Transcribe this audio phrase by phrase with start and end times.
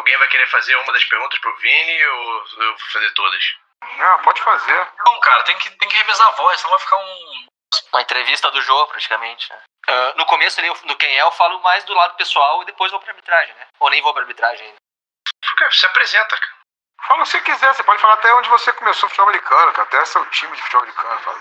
[0.00, 3.56] Alguém vai querer fazer uma das perguntas pro Vini ou eu vou fazer todas?
[3.98, 4.88] Não, pode fazer.
[4.98, 7.46] Não, cara, tem que, tem que revezar a voz, senão vai ficar um.
[7.92, 9.52] Uma entrevista do jogo, praticamente.
[9.52, 9.60] né?
[9.88, 12.90] Ah, no começo, ali, no quem é, eu falo mais do lado pessoal e depois
[12.90, 13.66] vou pra arbitragem, né?
[13.78, 15.70] Ou nem vou pra arbitragem ainda.
[15.70, 16.56] Se apresenta, cara.
[17.06, 19.72] Fala o que você quiser, você pode falar até onde você começou o futebol americano,
[19.72, 19.86] cara.
[19.86, 21.20] Até seu time de futebol americano.
[21.20, 21.40] Fala.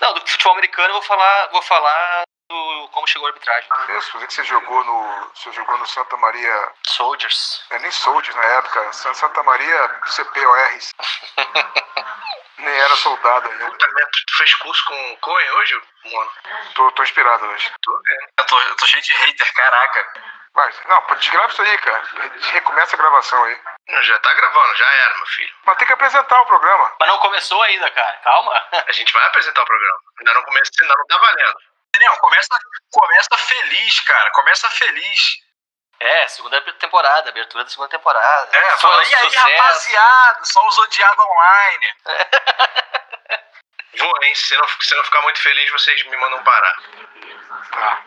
[0.00, 3.68] Não, do futebol americano eu vou falar, vou falar do como chegou a arbitragem.
[3.98, 5.30] Isso, eu vi que você jogou no.
[5.34, 6.72] Você jogou no Santa Maria.
[6.86, 7.64] Soldiers.
[7.70, 8.92] É nem Soldiers na época.
[8.92, 10.92] San- Santa Maria CPORs.
[12.58, 13.66] nem era soldado ainda.
[13.66, 16.32] Puta merda, tu fez curso com o Cohen hoje, mano?
[16.74, 17.72] Tô, tô inspirado hoje.
[17.82, 18.28] Tô vendo.
[18.38, 20.36] Eu tô, eu tô cheio de hater, caraca.
[20.54, 22.02] Mas, não, desgrava isso aí, cara.
[22.52, 23.60] Recomeça a gravação aí.
[24.00, 25.54] Já tá gravando, já era, meu filho.
[25.66, 26.92] Mas tem que apresentar o programa.
[26.98, 28.16] Mas não começou ainda, cara.
[28.24, 28.64] Calma.
[28.88, 29.98] A gente vai apresentar o programa.
[30.18, 31.58] Ainda não comecei, ainda não tá valendo.
[31.96, 32.48] Daniel, começa,
[32.90, 34.30] começa feliz, cara.
[34.30, 35.46] Começa feliz.
[35.98, 38.50] É, segunda temporada, abertura da segunda temporada.
[38.52, 39.48] É, Foi fala, um e aí, sucesso.
[39.48, 41.86] rapaziada, só os odiados online.
[43.98, 44.34] Vou, hein?
[44.34, 46.76] Se não, se não ficar muito feliz, vocês me mandam parar.
[47.72, 48.02] Tá.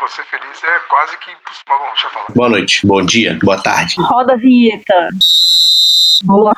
[0.00, 1.64] Você feliz é quase que impossível.
[1.68, 2.26] Mas bom, deixa eu falar.
[2.34, 3.96] Boa noite, bom dia, boa tarde.
[3.98, 5.08] Roda a vinheta.
[6.24, 6.52] Boa.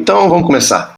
[0.00, 0.97] Então vamos começar.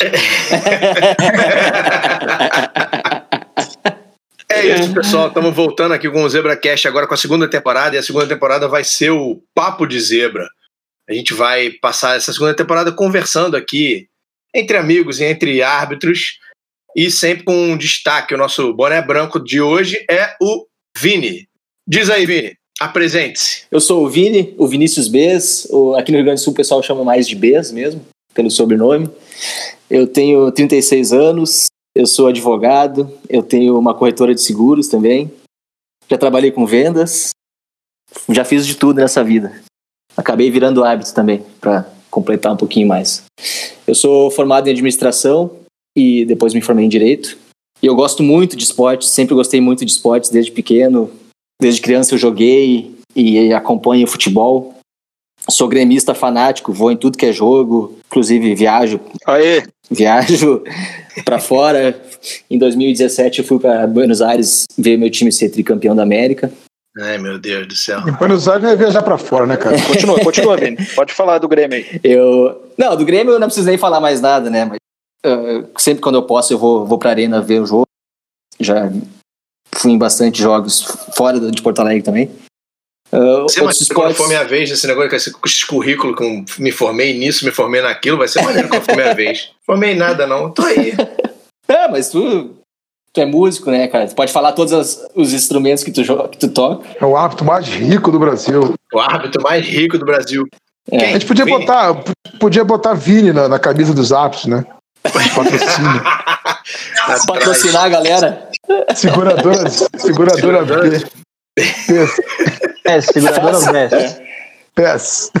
[4.48, 5.28] É isso, pessoal.
[5.28, 7.96] Estamos voltando aqui com o ZebraCast agora com a segunda temporada.
[7.96, 10.46] E a segunda temporada vai ser o Papo de Zebra.
[11.08, 14.08] A gente vai passar essa segunda temporada conversando aqui
[14.54, 16.38] entre amigos e entre árbitros.
[16.96, 20.64] E sempre com um destaque: o nosso boné branco de hoje é o
[20.96, 21.46] Vini.
[21.86, 23.64] Diz aí, Vini, apresente-se.
[23.70, 25.68] Eu sou o Vini, o Vinícius Bez.
[25.98, 28.04] Aqui no Rio Grande do Sul o pessoal chama mais de Bez mesmo,
[28.36, 29.08] pelo sobrenome.
[29.90, 35.32] Eu tenho 36 anos, eu sou advogado, eu tenho uma corretora de seguros também.
[36.08, 37.30] Já trabalhei com vendas,
[38.28, 39.60] já fiz de tudo nessa vida.
[40.16, 43.24] Acabei virando hábito também, para completar um pouquinho mais.
[43.86, 45.50] Eu sou formado em administração
[45.96, 47.38] e depois me formei em direito.
[47.82, 51.10] E eu gosto muito de esportes, sempre gostei muito de esportes desde pequeno.
[51.60, 54.75] Desde criança eu joguei e acompanho futebol.
[55.48, 60.62] Sou gremista fanático, vou em tudo que é jogo, inclusive viajo, Aê, viajo
[61.24, 62.00] para fora.
[62.50, 66.52] Em 2017 eu fui para Buenos Aires ver meu time ser tricampeão da América.
[66.98, 68.00] Ai, meu Deus do céu.
[68.08, 69.76] Em Buenos Aires vai viajar pra fora, né, cara?
[69.82, 70.78] continua, continua, Vini.
[70.94, 72.00] Pode falar do Grêmio aí.
[72.02, 74.64] Eu não, do Grêmio eu não preciso nem falar mais nada, né?
[74.64, 74.78] Mas
[75.24, 77.86] ah, sempre quando eu posso eu vou vou para arena ver o jogo.
[78.58, 78.90] Já
[79.74, 80.80] fui em bastante jogos
[81.14, 82.30] fora de Porto Alegre também.
[83.12, 83.70] Ah, Você imagina quando
[84.10, 87.80] esportes- for minha vez nesse negócio, com esse, currículo, com me formei nisso, me formei
[87.80, 89.50] naquilo, vai ser maneiro quando for minha vez.
[89.64, 90.50] Formei em nada, não.
[90.50, 90.92] Tô aí.
[91.68, 92.56] É, mas tu,
[93.12, 94.06] tu é músico, né, cara?
[94.06, 96.84] Tu pode falar todos as- os instrumentos que tu, que tu toca.
[97.00, 98.74] É o árbitro mais rico do Brasil.
[98.92, 100.44] O árbitro mais rico do Brasil.
[100.90, 100.96] É.
[101.06, 101.58] A gente podia Vini?
[101.58, 101.94] botar,
[102.38, 104.64] podia botar Vini na, na camisa dos árbitros, né?
[105.02, 106.02] Patrocínio.
[107.26, 108.48] Patrocinar a galera.
[108.94, 111.02] Seguradora, seguradora Seguradora.
[111.56, 112.20] PES.
[112.84, 114.20] É, seguradora Best.
[114.74, 115.32] PES.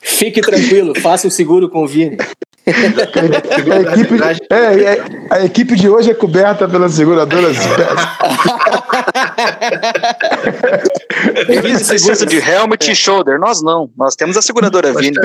[0.00, 2.16] Fique tranquilo, faça o seguro com o Vini.
[2.66, 2.70] A
[3.92, 4.14] equipe,
[4.50, 4.56] é,
[4.94, 7.66] é, a equipe de hoje é coberta pelas seguradoras PES.
[11.46, 13.38] Vini precisa de helmet e shoulder.
[13.38, 13.90] Nós não.
[13.96, 15.16] Nós temos a seguradora Vini.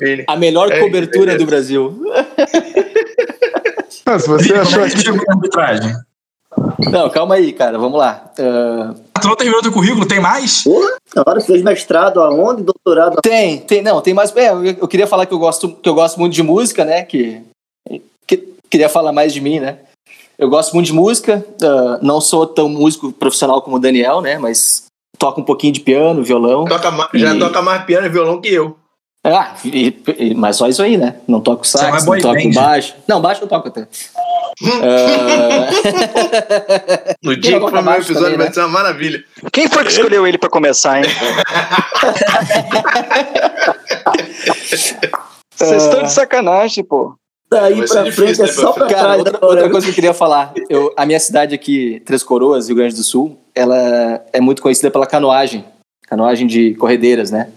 [0.00, 0.24] Vini.
[0.26, 1.38] A melhor É, cobertura beleza.
[1.38, 2.00] do Brasil.
[4.06, 6.07] Não, se você Vini, achou como é que
[6.90, 8.30] Não, calma aí, cara, vamos lá.
[8.38, 10.06] Ah, Tu não terminou teu currículo?
[10.06, 10.64] Tem mais?
[11.16, 12.62] Agora você fez mestrado aonde?
[12.62, 14.34] Doutorado tem, tem, não, tem mais.
[14.36, 17.02] É, eu, queria falar que eu gosto, que eu gosto muito de música, né?
[17.02, 17.42] Que,
[18.26, 19.78] que- queria falar mais de mim, né?
[20.38, 21.44] Eu gosto muito de música.
[21.62, 24.38] ah, não sou tão músico profissional como o Daniel, né?
[24.38, 24.84] Mas
[25.18, 26.64] toco um pouquinho de piano, violão.
[26.64, 28.76] Toca ma- já E- toca mais piano e violão que eu.
[29.24, 31.16] Ah, e- e- mas só isso aí, né?
[31.26, 32.50] Não toco sax, é não toco band.
[32.54, 32.94] baixo.
[33.06, 33.86] Não, baixo eu toco até.
[34.62, 35.68] Ah,
[37.22, 38.52] No dia que for meu episódio também, vai né?
[38.52, 39.22] ser uma maravilha.
[39.52, 41.04] Quem foi que escolheu ele pra começar, hein?
[45.54, 47.14] Vocês estão de sacanagem, pô.
[47.50, 49.18] daí pra difícil, frente é né, só pra Cara, trás.
[49.18, 50.52] outra, outra coisa que eu queria falar.
[50.68, 54.90] Eu, a minha cidade aqui, Três Coroas, Rio Grande do Sul, ela é muito conhecida
[54.90, 55.64] pela canoagem.
[56.06, 57.48] Canoagem de corredeiras, né?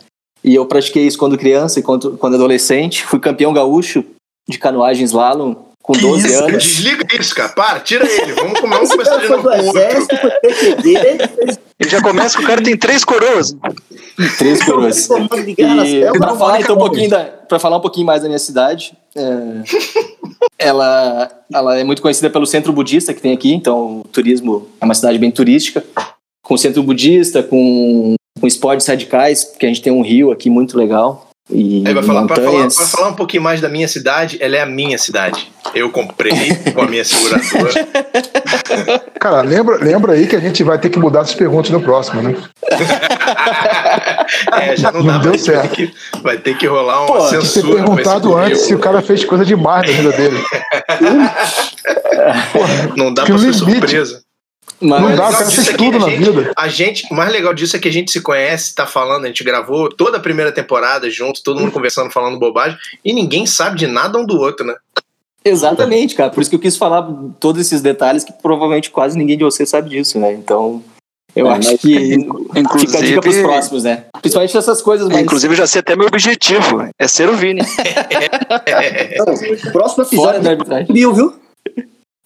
[0.43, 3.03] E eu pratiquei isso quando criança e quando, quando adolescente.
[3.03, 4.03] Fui campeão gaúcho
[4.47, 6.63] de canoagem slalom com 12 isso, anos.
[6.63, 7.49] Desliga isso, cara.
[7.49, 8.33] Para, tira ele.
[8.33, 10.15] Vamos comer Esse começar de novo exército.
[11.79, 13.55] Ele já começa que o cara tem três coroas.
[14.37, 14.97] Três coroas.
[14.97, 16.19] E selva.
[16.19, 19.63] pra falar, então, um pouquinho da, pra falar um pouquinho mais da minha cidade, é,
[20.59, 24.85] ela, ela é muito conhecida pelo centro budista que tem aqui, então o turismo é
[24.85, 25.83] uma cidade bem turística,
[26.43, 30.77] com centro budista, com, com esportes radicais, porque a gente tem um rio aqui muito
[30.77, 31.27] legal.
[31.53, 32.75] E vai falar, pra, falar, montanhas.
[32.75, 35.51] pra falar um pouquinho mais da minha cidade, ela é a minha cidade.
[35.75, 36.31] Eu comprei
[36.73, 37.87] com a minha seguradora.
[39.19, 42.21] Cara, lembra, lembra aí que a gente vai ter que mudar essas perguntas no próximo,
[42.21, 42.35] né?
[44.53, 45.75] É, já não, Não dá deu pra gente, vai certo.
[45.75, 48.79] ter, que, vai ter que rolar uma Pô, Tem que ter perguntado antes se o
[48.79, 50.37] cara fez coisa demais na vida dele.
[52.95, 53.57] Não dá que pra ser limite.
[53.57, 54.21] surpresa.
[54.81, 56.51] Mas, Não dá, cara fez é que tudo a na gente- vida.
[56.57, 59.27] A gente, o mais legal disso é que a gente se conhece, tá falando, a
[59.27, 63.77] gente gravou toda a primeira temporada junto, todo mundo conversando, falando bobagem, e ninguém sabe
[63.77, 64.73] de nada um do outro, né?
[65.45, 66.29] Exatamente, cara.
[66.31, 67.07] Por isso que eu quis falar
[67.39, 70.33] todos esses detalhes que provavelmente quase ninguém de vocês sabe disso, né?
[70.33, 70.83] Então,
[71.35, 72.13] eu É, acho que
[72.55, 74.05] inclusive- fica a dica pros próximos, né?
[74.21, 75.21] Principalmente essas coisas mais...
[75.21, 76.87] Inclusive, eu já sei até meu objetivo.
[76.99, 77.61] É ser o Vini.
[79.13, 79.33] Então,
[79.71, 80.93] próximo fora episódio da arbitragem.
[80.93, 81.40] Bill, viu?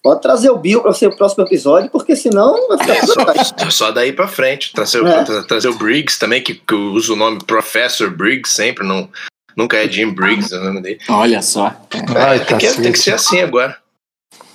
[0.06, 3.52] Pode trazer o Bill para ser o próximo episódio, porque senão vai ficar tudo atrás.
[3.58, 4.72] Só, só daí pra frente.
[4.72, 5.24] Trazer, É.
[5.24, 9.08] tra- trazer o Briggs também, que, que eu uso o nome Professor Briggs sempre, não,
[9.56, 10.98] nunca é Jim Briggs o nome dele.
[11.08, 11.74] Olha só.
[12.14, 13.76] Ai, É, tem, que, tem que ser assim agora.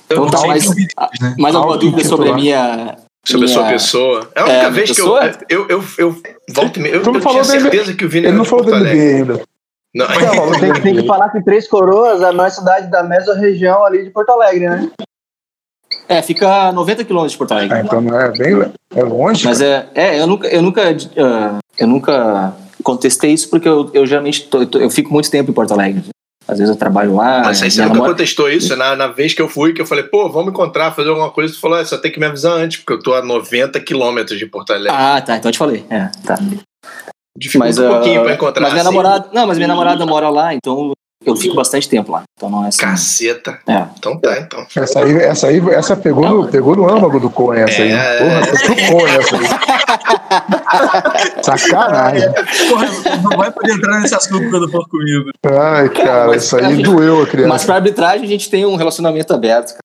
[0.06, 1.36] Então tá, Não, mais, né?
[1.38, 2.98] mais alguma dúvida sobre a minha...
[3.25, 4.31] Sobre a sua minha- pessoa.
[4.33, 5.31] É a única É, vez que eu, pessoa?
[5.50, 6.88] eu, eu, eu volto e.
[6.89, 8.94] Eu, eu tinha certeza que o Vini Ele não falou Alegre.
[8.98, 9.44] NBA ainda.
[9.94, 10.07] Não,
[10.59, 14.09] Tem, tem que falar que Três Coroas é a maior cidade da mesorregião ali de
[14.09, 14.89] Porto Alegre, né?
[16.07, 17.77] É, fica a 90 quilômetros de Porto Alegre.
[17.77, 19.45] Ah, então não é bem é longe.
[19.45, 20.81] Mas é, é eu nunca, eu nunca,
[21.17, 22.53] ah, eu nunca
[22.83, 25.73] contestei isso porque eu, eu geralmente tô- eu, tô- eu fico muito tempo em Porto
[25.73, 26.03] Alegre.
[26.47, 27.43] Às vezes eu trabalho lá.
[27.45, 28.75] Mas aí você nunca namora- contestou isso?
[28.75, 31.53] Na, na vez que eu fui, que eu falei, pô, vamos encontrar, fazer alguma coisa,
[31.53, 34.38] tu falou, é, só tem que me avisar antes, porque eu tô a 90 quilômetros
[34.38, 34.91] de Porto Alegre.
[34.91, 35.38] Ah, tá.
[35.38, 35.85] Então eu te falei.
[35.89, 36.38] É, tá.
[37.38, 38.61] Dificulta Mas, um pouquinho pra encontrar.
[38.63, 38.89] mas minha assim.
[38.91, 40.91] namorada, não, mas minha namorada mora lá, então
[41.25, 42.23] eu fico bastante tempo lá.
[42.38, 42.79] Então não é assim.
[42.79, 43.59] Caceta.
[43.68, 43.83] É.
[43.97, 44.65] Então tá, então.
[44.75, 47.91] Essa aí, essa aí essa pegou, no, pegou no âmago do Coen, essa aí.
[47.91, 48.18] É.
[48.18, 48.41] Porra,
[48.75, 49.44] tocou essa aí.
[51.44, 52.29] Sacanagem.
[52.69, 52.88] Porra,
[53.23, 55.31] não vai poder entrar nesse assunto quando for comigo.
[55.45, 57.65] Ai, cara, mas- isso aí doeu a Mas criança.
[57.65, 59.81] pra arbitragem a gente tem um relacionamento aberto, cara.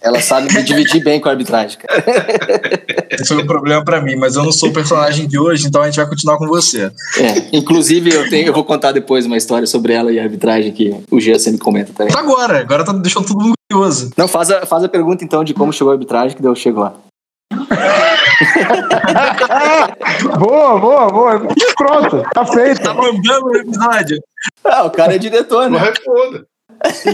[0.00, 2.04] Ela sabe me dividir bem com a arbitragem, cara.
[3.10, 5.82] Esse foi um problema pra mim, mas eu não sou o personagem de hoje, então
[5.82, 6.92] a gente vai continuar com você.
[7.18, 10.72] É, inclusive eu tenho, eu vou contar depois uma história sobre ela e a arbitragem
[10.72, 12.12] que o Gia sempre comenta também.
[12.12, 14.10] Tá agora, agora tá deixando todo mundo curioso.
[14.16, 16.54] Não, faz a, faz a pergunta então de como chegou a arbitragem, que daí eu
[16.54, 16.94] chego lá.
[20.38, 21.46] Boa, boa, boa.
[21.76, 22.82] Pronto, tá feito.
[22.82, 24.18] Tá mandando o episódio.
[24.64, 25.78] Ah, o cara é diretor, né?
[25.78, 26.46] Não responda.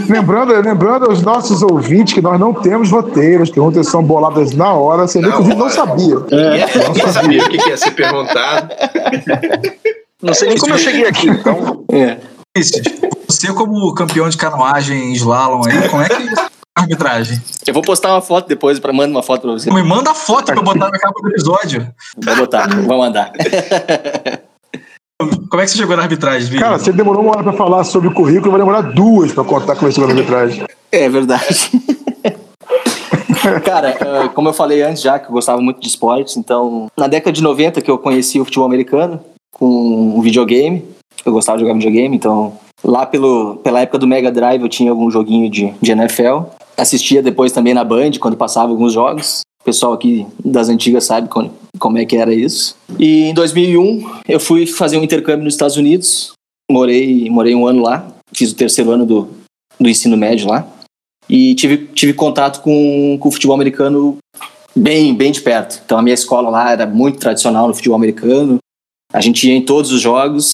[0.09, 4.73] Lembrando, lembrando aos nossos ouvintes que nós não temos roteiros, que perguntas são boladas na
[4.73, 5.75] hora, você vê Na que o Vitor não hora.
[5.75, 6.17] sabia.
[6.17, 8.69] Ninguém, ninguém sabia o que, ia ser perguntado.
[10.23, 11.85] Não sei nem como eu cheguei aqui, então.
[11.93, 12.19] É.
[13.29, 16.17] Você, como campeão de canoagem em slalom aí, como é que é
[16.77, 17.41] a arbitragem?
[17.67, 19.71] Eu vou postar uma foto depois, pra, manda uma foto pra você.
[19.73, 21.89] Me manda a foto pra eu botar na capa do episódio.
[22.23, 23.33] Vou botar, vou mandar.
[25.29, 26.61] Como é que você chegou na arbitragem, Vini?
[26.61, 29.77] Cara, você demorou uma hora pra falar sobre o currículo, vai demorar duas pra contar
[29.77, 30.65] como é chegou na arbitragem.
[30.91, 31.71] É verdade.
[33.65, 37.09] Cara, eh, como eu falei antes já, que eu gostava muito de esportes, então, na
[37.09, 39.21] década de 90 que eu conheci o futebol americano
[39.53, 40.85] com um videogame,
[41.25, 42.53] eu gostava de jogar videogame, então,
[42.85, 46.43] lá pelo, pela época do Mega Drive eu tinha algum joguinho de, de NFL,
[46.77, 51.29] assistia depois também na Band, quando passava alguns jogos, o pessoal aqui das antigas sabe
[51.29, 52.77] como, é que era isso.
[52.99, 56.33] E em 2001 eu fui fazer um intercâmbio nos Estados Unidos,
[56.71, 59.29] morei, morei um ano lá, fiz o terceiro ano do,
[59.79, 60.67] do ensino médio lá,
[61.29, 64.19] e tive, tive contato com, com o futebol americano
[64.75, 65.81] bem, bem de perto.
[65.85, 68.59] Então a minha escola lá era muito tradicional no futebol americano,
[69.13, 70.51] a gente ia em todos os jogos.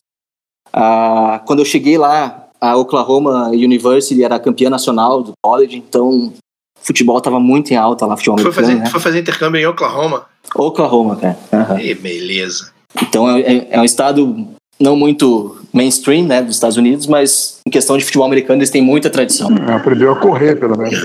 [0.72, 6.32] Ah, quando eu cheguei lá, a Oklahoma University era campeã nacional do college, então o
[6.80, 8.86] futebol estava muito em alta lá, futebol Foi fazer, né?
[8.86, 10.26] foi fazer intercâmbio em Oklahoma.
[10.54, 11.38] Oklahoma, cara.
[11.52, 11.80] Aham.
[11.80, 12.70] Ih, beleza.
[13.02, 14.46] Então é, é- é um estado
[14.80, 18.80] não muito mainstream, né, dos Estados Unidos, mas em questão de futebol americano eles têm
[18.82, 19.48] muita tradição.
[19.74, 20.98] Aprendeu a correr, pelo menos.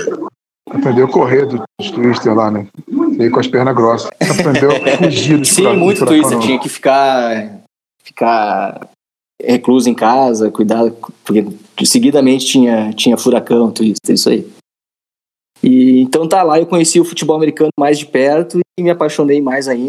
[0.70, 2.66] Aprendeu a correr do- dos twister lá, né?
[3.16, 4.10] Veio com as pernas grossas.
[4.20, 6.38] Aprendeu a fugir dos Sim, furacões- muito twister.
[6.38, 7.58] Tinha que ficar,
[8.02, 8.88] ficar
[9.42, 10.90] recluso em casa, cuidar,
[11.24, 11.44] porque
[11.84, 14.48] seguidamente tinha, tinha furacão, twister, isso aí.
[15.62, 19.40] E então tá lá, eu conheci o futebol americano mais de perto e me apaixonei
[19.40, 19.88] mais ainda.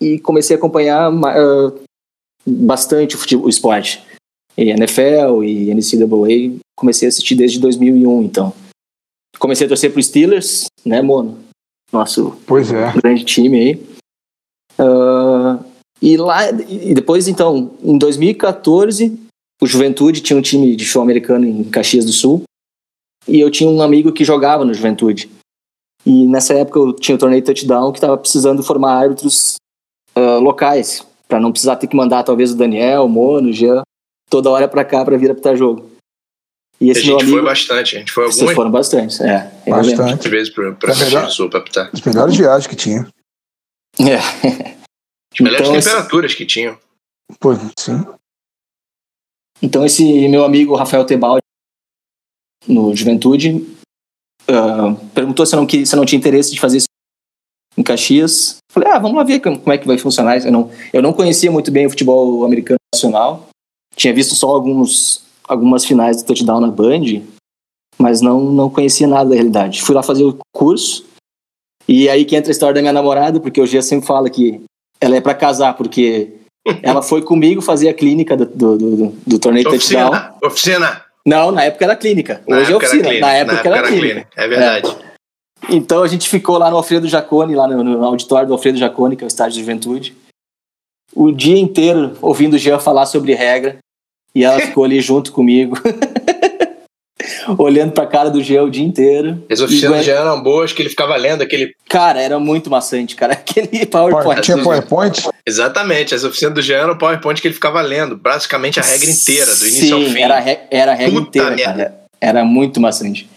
[0.00, 1.72] E comecei a acompanhar ah,
[2.46, 4.02] bastante o, futebol, o esporte.
[4.56, 8.52] E NFL e NCAA, comecei a assistir desde 2001, então.
[9.38, 11.38] Comecei a torcer pro Steelers, né, Mono?
[11.92, 12.92] Nosso Pois é.
[13.00, 13.86] grande time aí.
[14.78, 15.64] Ah,
[16.00, 19.18] E lá, e depois, então, em 2014,
[19.60, 22.42] o Juventude tinha um time de show americano em Caxias do Sul.
[23.26, 25.28] E eu tinha um amigo que jogava no Juventude.
[26.06, 29.56] E nessa época eu tinha o torneio touchdown que estava precisando formar árbitros
[30.14, 33.82] ah, locais, para não precisar ter que mandar talvez o Daniel, o Mono, o Jean,
[34.30, 35.90] toda hora para cá para vir apitar jogo.
[36.80, 39.22] E A esse meu gente amigo, foi bastante, a gente foi vocês algumas foram bastante,
[39.22, 39.50] é.
[39.66, 39.96] lembro.
[39.96, 40.28] Bastante.
[40.28, 41.10] vezes pra, pra É melhor.
[41.10, 41.90] Caxias do Sul pra apitar.
[41.92, 43.06] As melhores viagens que tinha.
[44.00, 44.77] É.
[45.40, 46.78] Melhores Então, esse- temperaturas que tinham.
[47.38, 48.04] Pô, sim.
[49.62, 51.42] Então esse meu amigo Rafael Tebaldi,
[52.66, 53.66] no Juventude,
[54.48, 56.86] ah, perguntou se eu, não, queria- se eu não tinha interesse de fazer isso
[57.76, 58.58] em Caxias.
[58.70, 60.46] Falei, ah, vamos lá ver como é que vai funcionar isso.
[60.46, 63.48] Eu não, eu não conhecia muito bem o futebol americano nacional.
[63.96, 67.22] Tinha visto só alguns, algumas finais do touchdown na Band,
[67.98, 69.82] mas não, não conhecia nada da realidade.
[69.82, 71.04] Fui lá fazer o curso,
[71.88, 74.62] e aí que entra a história da minha namorada, porque o Gia sempre fala que
[75.00, 76.32] ela é para casar, porque
[76.82, 80.10] ela foi comigo fazer a clínica do, do, do, do torneio touchdown.
[80.10, 81.04] Oficina, oficina.
[81.26, 82.42] Não, na época era clínica.
[82.46, 83.08] Na Hoje é época era oficina.
[83.08, 84.28] clínica, Na época, era, clínica.
[84.36, 84.96] É verdade.
[85.70, 89.16] Então a gente ficou lá no Alfredo Jacone, lá no, no auditório do Alfredo Jacone,
[89.16, 90.16] que é o estádio de juventude,
[91.14, 93.78] o dia inteiro ouvindo o Jean falar sobre regra.
[94.34, 95.76] E ela ficou ali junto comigo,
[97.58, 99.42] olhando pra cara do Jean o dia inteiro.
[99.50, 101.74] As oficinas E, já eram boas, que ele ficava lendo aquele.
[101.88, 103.32] Cara, era muito maçante, cara.
[103.48, 104.40] Aquele PowerPoint.
[104.42, 105.28] Tinha PowerPoint?
[105.46, 109.10] Exatamente, as oficinas do Jean eram o PowerPoint que ele ficava lendo, basicamente a regra
[109.10, 110.20] inteira, do início Sim, ao fim.
[110.22, 111.72] Era, re- era a regra Puta inteira, merda.
[111.84, 111.98] cara.
[112.20, 113.28] Era muito maçante.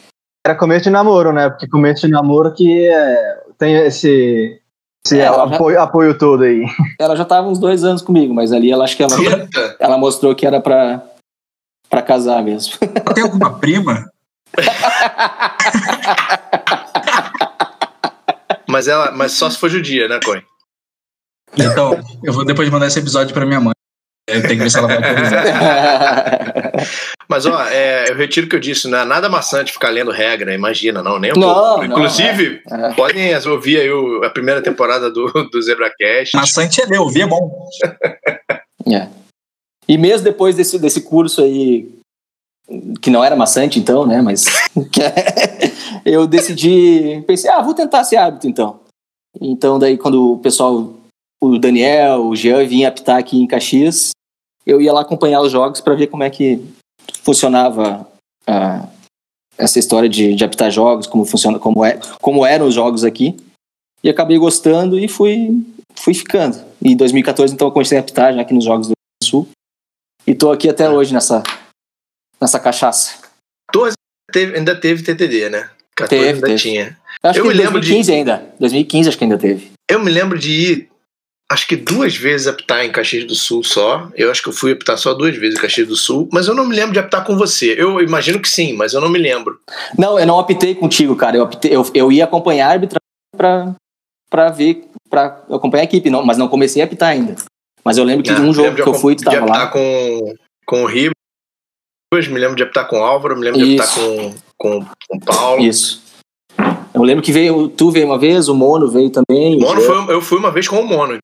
[0.45, 1.49] Era começo de namoro, né?
[1.49, 4.59] Porque começo de namoro que é, tem esse,
[5.05, 6.63] esse É, ela já- apoio, apoio todo aí.
[6.99, 9.15] Ela já tava uns dois anos comigo, mas ali ela acho que ela,
[9.79, 11.03] ela mostrou que era pra,
[11.91, 12.73] pra casar mesmo.
[13.13, 14.09] Tem alguma prima?
[18.67, 20.41] Mas ela, mas só se for judia, né, Coin?
[21.57, 23.73] Então, eu vou depois mandar esse episódio pra minha mãe.
[24.27, 25.43] Eu tenho que ver se ela vai autorizar.
[27.27, 30.11] Mas ó, é, eu retiro o que eu disse, não é nada maçante ficar lendo
[30.11, 31.77] regra, imagina, não, nem um Não, pouco.
[31.79, 32.93] não, Inclusive, é.
[32.93, 36.35] podem ouvir aí o- a primeira temporada do, do ZebraCast.
[36.37, 37.49] Maçante é ler, ouvir é bom.
[38.89, 39.07] É.
[39.91, 41.85] E mesmo depois desse, desse curso aí,
[43.01, 44.45] que não era maçante então, né, mas
[44.97, 45.69] é-
[46.05, 48.79] eu decidi, pensei, ah, vou tentar ser árbitro então.
[49.41, 50.93] Então daí quando o pessoal,
[51.43, 54.11] o Daniel, o Jean vinha apitar aqui em Caxias,
[54.65, 56.65] eu ia lá acompanhar os jogos para ver como é que
[57.21, 58.07] funcionava
[58.47, 58.87] ah,
[59.57, 63.35] essa história de, de apitar jogos, como funciona, como, é, como eram os jogos aqui.
[64.01, 65.61] E acabei gostando e fui,
[65.95, 66.57] fui ficando.
[66.81, 68.93] E em 2014, então, eu comecei a apitar já aqui nos Jogos do.
[70.25, 71.43] E tô aqui até hoje nessa,
[72.39, 73.15] nessa cachaça.
[74.31, 75.69] Teve- ainda teve TTD, né?
[75.95, 76.59] 14 Teve, ainda teve.
[76.61, 76.97] tinha.
[77.23, 78.53] Eu acho Eu que me em lembro de- 2015 ainda.
[78.59, 79.71] 2015 acho que ainda teve.
[79.89, 80.89] Eu me lembro de ir,
[81.51, 84.09] acho que duas vezes apitar em Caxias do Sul só.
[84.15, 86.55] Eu acho que eu fui apitar só duas vezes em Caxias do Sul, mas eu
[86.55, 87.75] não me lembro de apitar com você.
[87.77, 89.59] Eu imagino que sim, mas eu não me lembro.
[89.97, 91.35] Não, eu não apitei contigo, cara.
[91.35, 93.01] Eu, apitei- eu, eu ia acompanhar a arbitragem
[93.35, 93.75] pra,
[94.29, 97.35] pra ver, pra acompanhar a equipe, não, mas não comecei a apitar ainda.
[97.83, 98.39] Mas eu lembro que né?
[98.39, 99.67] um jogo que eu fui, tu tava lá.
[99.67, 100.35] com,
[100.65, 101.13] com o Ribas,
[102.27, 103.99] me lembro de apitar com o Álvaro, me lembro de apitar Isso.
[104.57, 105.61] com, com, com o Paulo.
[105.63, 106.01] Isso.
[106.93, 109.57] Eu lembro que veio, tu veio uma vez, o Mono veio também.
[109.59, 111.17] Mono eu- foi, eu fui uma vez com o Mono.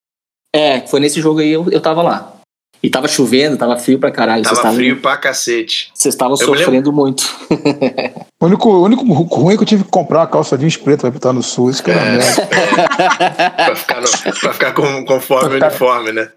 [0.56, 2.37] É, foi nesse jogo aí eu, eu tava lá.
[2.82, 4.44] E tava chovendo, tava frio pra caralho.
[4.44, 5.90] Tava frio pra cacete.
[5.94, 7.24] Vocês estavam sofrendo muito.
[8.40, 11.00] O único, o único ruim é que eu tive que comprar uma calça jeans preta
[11.00, 11.72] pra apitar no sul.
[11.72, 12.46] Isso que era merda.
[13.66, 14.08] pra ficar, no,
[14.40, 16.30] pra ficar com, conforme o uniforme, né?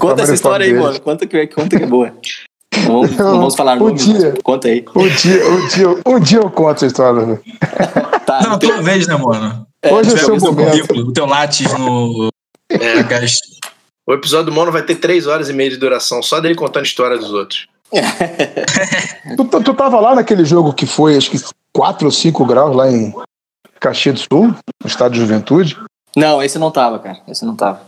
[0.00, 1.00] Conta essa história aí, mano.
[1.00, 2.12] Conta que, conta que é boa.
[2.78, 4.30] Não vamos, não vamos falar Um nomes, dia.
[4.32, 4.84] mas Conta aí.
[4.96, 7.24] Um dia, um, dia, um dia eu conto essa história.
[7.24, 7.40] velho.
[8.26, 9.64] Tá, Não, tua vez, né, mano?
[9.86, 10.70] Hoje é Tiver seu o seu momento.
[10.70, 12.28] currículo, o teu látis no.
[12.68, 13.02] É.
[14.08, 16.86] O episódio do Mono vai ter três horas e meia de duração, só dele contando
[16.86, 17.68] história dos outros.
[19.36, 21.38] Tu, tu, tu tava lá naquele jogo que foi, acho que
[21.74, 23.14] 4 ou 5 graus lá em
[23.78, 25.78] Caxias do Sul, no estado de juventude.
[26.16, 27.20] Não, esse não tava, cara.
[27.28, 27.82] Esse não tava.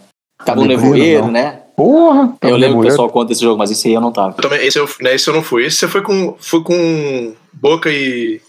[0.45, 1.33] Tava um Nevoeiro, nevoeiro, não.
[1.33, 1.63] né?
[1.75, 2.25] Porra!
[2.25, 4.35] Eu tava lembro que o pessoal conta esse jogo, mas esse aí eu não tava.
[4.37, 5.65] Eu também, esse, eu, né, esse eu não fui.
[5.65, 8.43] Esse você foi com, foi com Boca e,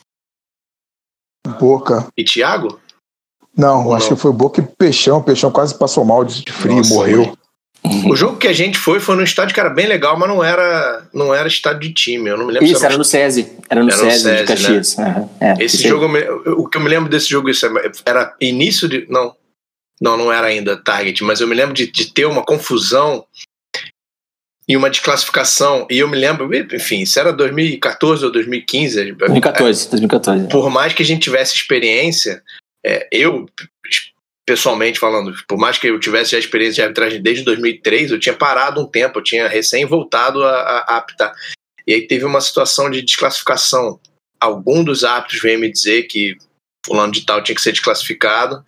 [1.58, 2.08] Boca.
[2.18, 2.78] e Thiago?
[3.58, 4.16] Não, Ou acho não?
[4.18, 5.24] que foi Boca e Peixão.
[5.24, 7.38] Peixão quase passou mal de de frio, Nossa, morreu.
[7.84, 10.44] O jogo que a gente foi foi num estádio que era bem legal, mas não
[10.44, 12.30] era, não era estádio de time.
[12.30, 13.52] Eu não me lembro se Isso, era no SESI.
[13.70, 15.00] Era no Era SESI SESI, de Caxias.
[15.00, 17.92] Aham, é, Esse isso jogo, eu o que eu me lembro desse jogo isso é-
[18.06, 19.08] era início de.
[19.10, 19.36] Não,
[20.00, 23.26] não, não era ainda Target, mas eu me lembro de, de ter uma confusão
[24.68, 25.88] e uma desclassificação.
[25.90, 29.14] E eu me lembro, enfim, se era 2014 ou 2015.
[29.14, 30.48] 2014, 2014.
[30.50, 32.44] Por mais que a gente tivesse experiência,
[32.86, 33.48] é, eu
[34.52, 38.36] pessoalmente falando, por mais que eu tivesse a experiência de arbitragem desde 2003, eu tinha
[38.36, 41.34] parado um tempo, eu tinha recém voltado a, a, apitar.
[41.88, 43.98] E aí teve uma situação de desclassificação.
[44.42, 46.36] Algum dos árbitros veio me dizer que
[46.86, 48.62] fulano de tal tinha que ser desclassificado.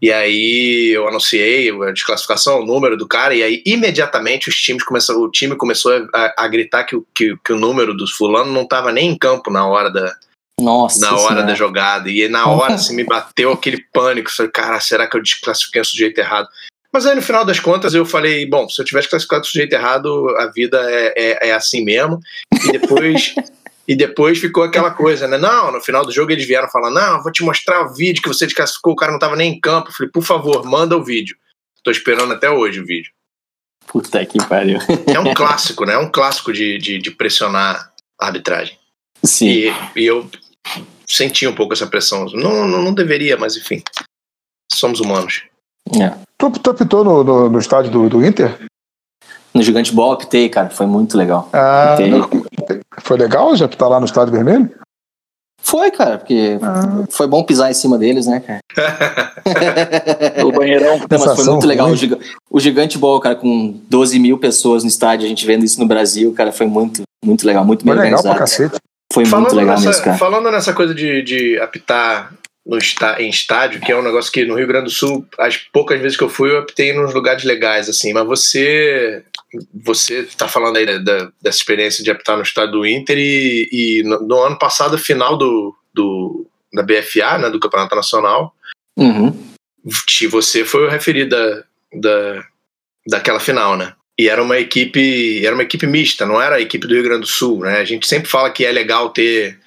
[0.00, 4.82] E aí eu anunciei a desclassificação, o número do cara, e aí imediatamente os times
[4.82, 8.62] começaram, o time começou a, a gritar que, que, que, o número dos fulano não
[8.62, 10.16] estava nem em campo na hora da,
[10.60, 11.42] Nossa na hora senhora.
[11.44, 12.10] da jogada.
[12.10, 14.30] E na hora assim, me bateu aquele pânico.
[14.30, 16.48] Falei, cara, será que eu desclassifiquei o sujeito errado?
[16.92, 19.72] Mas aí no final das contas eu falei, bom, se eu tivesse classificado o sujeito
[19.72, 22.18] errado, a vida é, é, é assim mesmo.
[22.52, 23.34] E depois.
[23.86, 25.38] E depois ficou aquela coisa, né?
[25.38, 28.28] Não, no final do jogo eles vieram falar: Não, vou te mostrar o vídeo que
[28.28, 29.88] você desclassificou, o cara não tava nem em campo.
[29.88, 31.34] Eu falei: Por favor, manda o vídeo.
[31.82, 33.10] Tô esperando até hoje o vídeo.
[33.86, 34.78] Puta que pariu.
[35.06, 35.94] É um clássico, né?
[35.94, 38.76] É um clássico de, de, de pressionar a arbitragem.
[39.24, 39.46] Sim.
[39.46, 40.28] E, e eu
[41.06, 42.26] senti um pouco essa pressão.
[42.34, 43.82] Não, não, não deveria, mas enfim.
[44.72, 45.42] Somos humanos.
[46.00, 46.12] É.
[46.36, 48.58] Tu, tu apitou no, no, no estádio do, do Inter?
[49.54, 50.68] No Gigante Ball optei, cara.
[50.70, 51.48] Foi muito legal.
[51.52, 51.96] Ah,
[53.00, 54.70] foi legal já apitar lá no estádio vermelho?
[55.60, 56.58] Foi, cara, porque
[57.10, 58.60] foi bom pisar em cima deles, né, cara?
[60.46, 60.98] O banheirão.
[60.98, 61.86] Não, mas foi muito legal.
[61.86, 61.94] ruim.
[61.94, 62.18] O, giga-
[62.50, 65.86] o Gigante Ball, cara, com 12 mil pessoas no estádio, a gente vendo isso no
[65.86, 68.70] Brasil, cara, foi muito, muito legal, muito bem Foi legal pra organizado.
[68.70, 68.82] cacete.
[69.26, 70.18] Foi muito falando, legal nessa, mesmo, cara.
[70.18, 72.32] falando nessa coisa de, de apitar
[72.66, 75.56] no está, em estádio, que é um negócio que no Rio Grande do Sul, as
[75.56, 78.12] poucas vezes que eu fui, eu apitei nos lugares legais, assim.
[78.12, 79.22] Mas você
[79.72, 83.68] você tá falando aí da- da- dessa experiência de apitar no estádio do Inter e,
[83.72, 88.54] e no, no ano passado, final do, do, da BFA, né, do Campeonato Nacional,
[88.98, 89.32] Uhum.
[90.30, 92.44] você foi o referido da, da,
[93.06, 93.94] daquela final, né?
[94.18, 97.20] E era uma equipe, era uma equipe mista, não era a equipe do Rio Grande
[97.20, 97.78] do Sul, né?
[97.78, 99.58] A gente sempre fala que é legal ter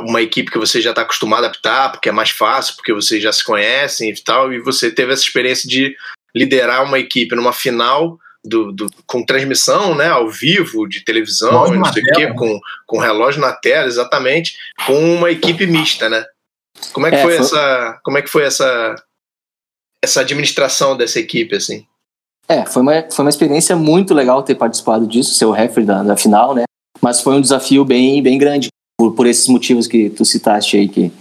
[0.00, 3.22] uma equipe que você já está acostumado a apitar, porque é mais fácil, porque vocês
[3.22, 5.96] já se conhecem e tal, e você teve essa experiência de
[6.34, 11.84] liderar uma equipe numa final do, do- com transmissão, né, ao vivo, de televisão, não
[11.92, 16.24] sei o quê, com, com relógio na tela, exatamente, com uma equipe mista, né?
[16.92, 18.96] Como é que É, foi, foi- essa, como é que foi essa
[20.04, 21.86] essa administração dessa equipe assim?
[22.48, 26.02] É, foi uma, foi uma experiência muito legal ter participado disso, ser o referee da,
[26.02, 26.64] da final, né?
[27.00, 30.88] Mas foi um desafio bem, bem grande, por, por esses motivos que tu citaste aí,
[30.88, 31.12] que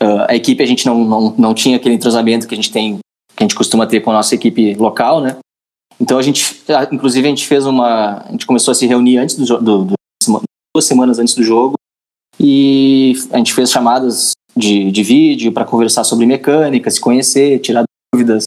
[0.00, 2.98] ah, a equipe a gente não, não, não tinha aquele entrosamento que a gente tem,
[3.34, 5.36] que a gente costuma ter com a nossa equipe local, né?
[6.00, 9.18] Então a gente, ah, inclusive a gente fez uma, a gente começou a se reunir
[9.18, 9.94] antes do, do, do
[10.74, 11.74] duas semanas antes do jogo
[12.38, 17.84] e a gente fez chamadas de, de vídeo para conversar sobre mecânica, se conhecer, tirar
[18.14, 18.44] dúvidas.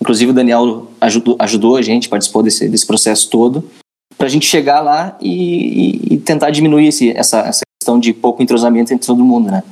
[0.00, 3.68] Inclusive o Daniel ajudou, ajudou a gente, participou desse, desse processo todo,
[4.16, 8.42] para a gente chegar lá e, e- tentar diminuir esse, essa, essa questão de pouco
[8.42, 9.62] entrosamento entre todo mundo, né?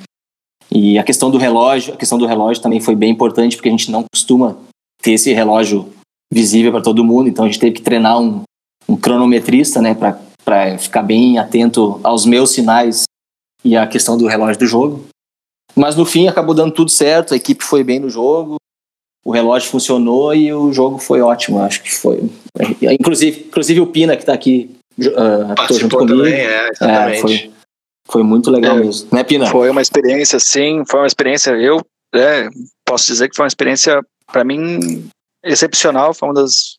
[0.70, 3.72] E a questão do relógio, a questão do relógio também foi bem importante, porque a
[3.72, 4.56] gente não costuma
[5.02, 5.92] ter esse relógio
[6.32, 8.42] visível para todo mundo, então a gente teve que treinar um,
[8.88, 13.04] um cronometrista, né, para ficar bem atento aos meus sinais
[13.64, 15.04] e à questão do relógio do jogo.
[15.76, 18.56] Mas no fim acabou dando tudo certo, a equipe foi bem no jogo,
[19.24, 21.60] o relógio funcionou e o jogo foi ótimo.
[21.60, 22.30] Acho que foi.
[22.82, 26.18] Inclusive, inclusive o Pina, que está aqui, uh, junto comigo.
[26.18, 27.20] também, é, exatamente.
[27.20, 27.52] foi,
[28.06, 28.80] foi muito legal É.
[28.80, 29.08] mesmo.
[29.10, 29.46] Né, Pina?
[29.46, 31.52] Foi uma experiência, sim, foi uma experiência.
[31.52, 31.80] Eu
[32.14, 32.48] é,
[32.84, 35.08] posso dizer que foi uma experiência, para mim,
[35.42, 36.12] excepcional.
[36.12, 36.76] Foi uma das.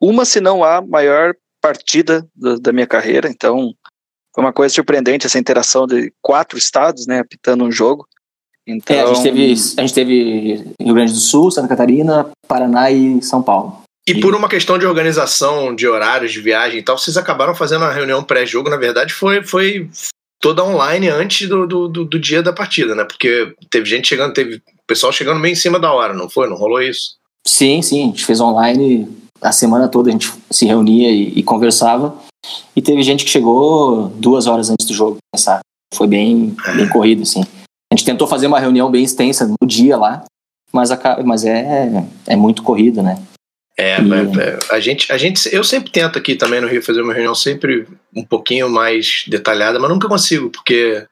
[0.00, 3.28] Uma, se não a maior partida da, da minha carreira.
[3.28, 3.72] Então,
[4.34, 8.06] foi uma coisa surpreendente essa interação de quatro estados, né, apitando um jogo.
[8.66, 12.90] Então, É, a gente, teve, a gente teve Rio Grande do Sul, Santa Catarina, Paraná
[12.90, 13.82] e São Paulo.
[14.06, 17.84] E por uma questão de organização, de horários, de viagem e tal, vocês acabaram fazendo
[17.84, 19.88] a reunião pré-jogo, na verdade, foi, foi
[20.42, 23.04] toda online antes do, do, do- dia da partida, né?
[23.04, 26.48] Porque teve gente chegando, teve pessoal chegando meio em cima da hora, não foi?
[26.48, 27.16] Não rolou isso?
[27.46, 29.08] Sim, sim, a gente fez online
[29.40, 32.14] a semana toda, a gente se reunia e, e conversava.
[32.76, 35.60] E teve gente que chegou duas horas antes do jogo começar.
[35.94, 37.42] Foi bem, bem corrido, assim.
[37.94, 40.24] A gente tentou fazer uma reunião bem extensa no dia lá,
[40.72, 43.22] mas, aca- mas é, é muito corrido, né?
[43.78, 47.02] É, E- é, a gente, a gente, eu sempre tento aqui também no Rio fazer
[47.02, 51.06] uma reunião sempre um pouquinho mais detalhada, mas nunca consigo, porque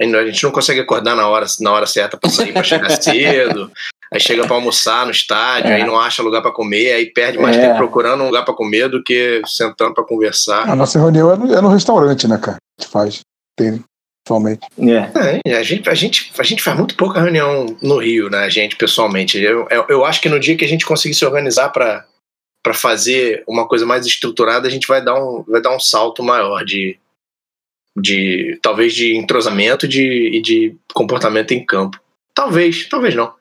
[0.00, 3.70] a gente não consegue acordar na hora, na hora certa para sair, para chegar cedo.
[4.10, 5.74] Aí chega para almoçar no estádio, É.
[5.74, 7.60] aí não acha lugar para comer, aí perde mais É.
[7.66, 10.70] tempo procurando um lugar para comer do que sentando para conversar.
[10.70, 12.56] A nossa reunião é no, é no restaurante, né, cara?
[12.78, 13.20] A gente faz.
[13.56, 13.82] Tem,
[14.24, 14.66] atualmente.
[14.78, 15.42] É.
[15.46, 18.48] É, a gente, a, gente, a gente faz muito pouca reunião no Rio, né, a
[18.48, 19.38] gente, pessoalmente.
[19.38, 22.06] Eu, eu, eu acho que no dia que a gente conseguir se organizar para
[22.62, 26.22] para fazer uma coisa mais estruturada, a gente vai dar um, vai dar um salto
[26.22, 26.98] maior de,
[27.94, 32.00] de talvez de entrosamento de, e de comportamento em campo.
[32.34, 33.34] Talvez, talvez não.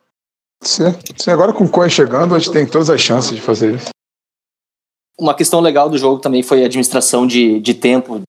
[0.62, 3.76] Sim, sim, agora com o Coin chegando, a gente tem todas as chances de fazer
[3.76, 3.91] isso.
[5.17, 8.22] Uma questão legal do jogo também foi a administração de, de tempo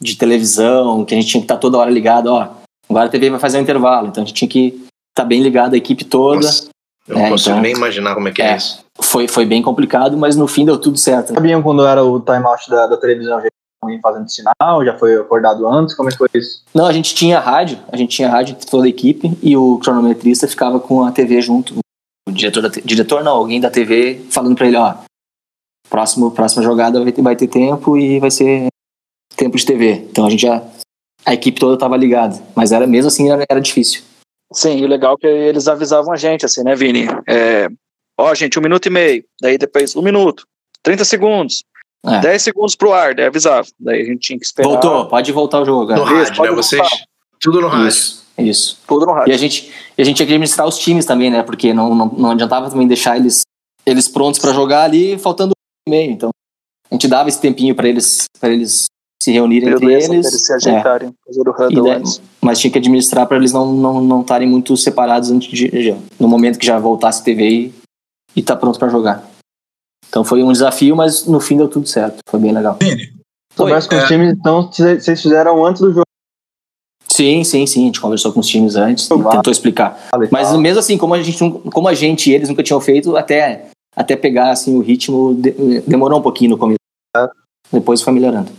[0.00, 2.48] de televisão, que a gente tinha que estar toda hora ligado, ó.
[2.88, 5.74] Agora a TV vai fazer um intervalo, então a gente tinha que estar bem ligado
[5.74, 6.36] a equipe toda.
[6.46, 6.68] Nossa,
[7.06, 8.56] eu não É, consigo então- nem imaginar como é que é, É.
[8.56, 8.84] isso.
[9.00, 11.32] Foi, foi bem complicado, mas no fim deu tudo certo.
[11.34, 13.40] Sabiam quando era o timeout da, da televisão?
[13.40, 13.48] Já
[13.80, 14.84] alguém fazendo sinal?
[14.84, 15.94] Já foi acordado antes?
[15.94, 16.62] Como é que foi isso?
[16.74, 20.48] Não, a gente tinha rádio, a gente tinha rádio toda a equipe e o cronometrista
[20.48, 21.74] ficava com a TV junto.
[22.28, 24.94] O diretor, da, diretor não, alguém da TV falando pra ele, ó,
[25.88, 28.66] próximo, próxima jogada vai ter, vai ter tempo e vai ser
[29.38, 29.92] tempo de TV.
[30.10, 30.62] Então a gente já,
[31.24, 34.02] a equipe toda tava ligada, mas era mesmo assim era, era difícil.
[34.52, 37.06] Sim, e o legal é que eles avisavam a gente, assim, né, Vini?
[37.28, 37.68] É,
[38.18, 39.24] ó, gente, um minuto e meio.
[39.40, 40.44] Daí depois, um minuto.
[40.82, 41.62] 30 segundos.
[42.06, 42.20] É.
[42.20, 43.66] 10 segundos pro ar, daí avisava.
[43.78, 44.68] Daí a gente tinha que esperar.
[44.68, 46.02] Voltou, pode voltar o jogo No.
[46.02, 46.56] Isso, rádio, pode né?
[46.56, 46.80] Vocês.
[46.80, 47.04] voltar.
[47.40, 47.88] Tudo no rádio.
[47.88, 48.78] Isso, isso.
[48.86, 49.34] Tudo no E rádio.
[49.34, 51.42] a gente, e a gente tinha que administrar os times também, né?
[51.42, 53.42] Porque não, não, não adiantava também deixar eles,
[53.84, 55.52] eles prontos pra jogar ali, faltando
[55.86, 56.10] um meio.
[56.10, 56.30] Então,
[56.90, 58.86] a gente dava esse tempinho pra eles, pra eles
[59.22, 60.08] se reunirem entre eles.
[60.08, 62.20] eles se é, ajeitarem, fazer o huddle daí- antes.
[62.40, 65.96] mas tinha que administrar pra eles não não não estarem muito separados antes de, de-
[66.20, 67.74] no momento que já voltasse a TV e,
[68.36, 69.28] e tá pronto pra jogar.
[70.08, 72.18] Então foi um desafio, mas no fim deu tudo certo.
[72.28, 72.76] Foi bem legal.
[72.80, 73.12] Vini,
[73.56, 74.02] Conversa com é.
[74.02, 76.04] os times, então vocês fizeram antes do jogo.
[77.10, 77.82] Sim, sim, sim.
[77.82, 79.30] A gente conversou com os times antes, Claro.
[79.30, 80.08] tentou explicar.
[80.30, 83.16] Mas mesmo assim, como a gente, não- como a gente e eles nunca tinham feito,
[83.16, 86.78] até, até pegar assim, o ritmo de- demorou um pouquinho no começo.
[87.72, 88.50] Depois foi melhorando.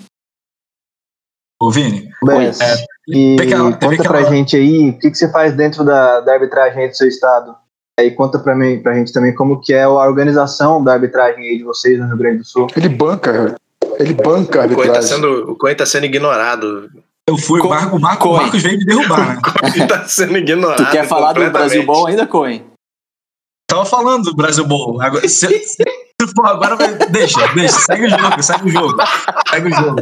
[1.62, 2.76] Ô Vini, Bess, é,
[3.08, 6.20] e tem aquela- conta pra aquela- gente aí, o que, que você faz dentro da,
[6.22, 7.56] da arbitragem aí do seu estado?
[8.00, 11.58] Aí conta pra, mim, pra gente também como que é a organização da arbitragem aí
[11.58, 12.68] de vocês no Rio Grande do Sul.
[12.76, 13.56] Ele banca,
[14.00, 15.02] ele banca a O Coen tá arbitragem.
[15.10, 16.90] sendo, o Coen tá sendo ignorado.
[17.28, 18.42] eu fui, o, Co- Marco, o, Marco, o Coen.
[18.44, 19.42] Marcos veio me derrubar, né?
[19.76, 20.84] Ele tá sendo ignorado.
[20.86, 22.66] Tu quer falar do Brasil bom ainda, Coen?
[23.70, 25.00] Tava falando do Brasil Bom.
[25.00, 25.84] Agora, se, se,
[26.36, 28.98] for, agora vai, deixa, deixa, segue o jogo, segue o jogo.
[29.48, 30.02] Segue o jogo.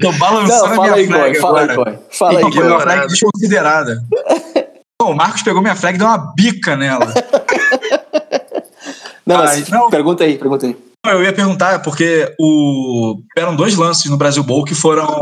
[0.00, 1.40] Tô balançando Não, a fala minha aí, flag Coen.
[1.40, 1.90] Fala aí, agora.
[1.90, 2.06] Coen.
[2.10, 2.66] Fala aí, Pegou Coen.
[2.68, 4.04] uma flag desconsiderada.
[5.00, 7.12] Bom, o Marcos pegou minha flag e deu uma bica nela.
[9.26, 9.90] Não, mas não.
[9.90, 10.76] pergunta aí, pergunta aí.
[11.06, 13.20] Eu ia perguntar, porque o...
[13.36, 15.20] eram dois lances no Brasil Bowl que foram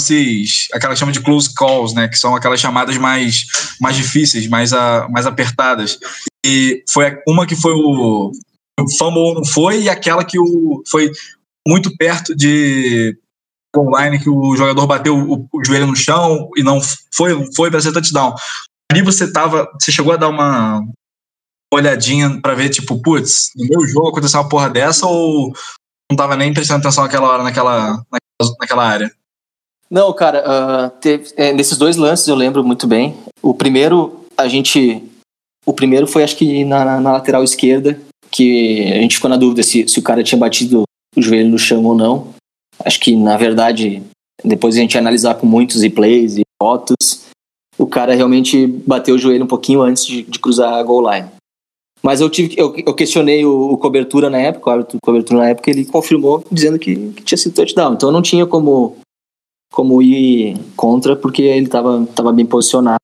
[0.00, 2.08] esses, aquelas chama de close calls, né?
[2.08, 3.46] Que são aquelas chamadas mais,
[3.80, 5.98] mais difíceis, mais, a, mais apertadas.
[6.44, 8.32] E foi uma que foi o,
[8.80, 11.10] o fumble não foi, e aquela que o, foi
[11.66, 13.16] muito perto de
[13.80, 16.80] online que o jogador bateu o, o joelho no chão e não
[17.12, 18.34] foi, foi para ser touchdown.
[18.90, 20.82] Ali você tava, você chegou a dar uma
[21.72, 25.52] olhadinha pra ver, tipo, putz, no meu jogo aconteceu uma porra dessa ou
[26.10, 29.10] não tava nem prestando atenção naquela hora, naquela, naquela, naquela área?
[29.90, 33.16] Não, cara, ah, teve- é, nesses dois lances eu lembro muito bem.
[33.42, 35.02] O primeiro, a gente.
[35.66, 37.98] O primeiro foi, acho que na, na- na lateral esquerda,
[38.30, 40.82] que a gente ficou na dúvida se, se o cara tinha batido
[41.16, 42.34] o joelho no chão ou não.
[42.84, 44.02] Acho que, na verdade,
[44.44, 47.26] depois a gente analisar com muitos replays e fotos,
[47.78, 51.30] o cara realmente bateu o joelho um pouquinho antes de, de cruzar a goal line.
[52.02, 55.48] Mas eu, tive, eu, eu questionei o, o cobertura na época, o árbitro cobertura na
[55.48, 57.94] época, ele confirmou dizendo que, que tinha sido touchdown.
[57.94, 58.98] Então eu não tinha como
[59.72, 62.98] como ir contra, porque ele estava tava bem posicionado.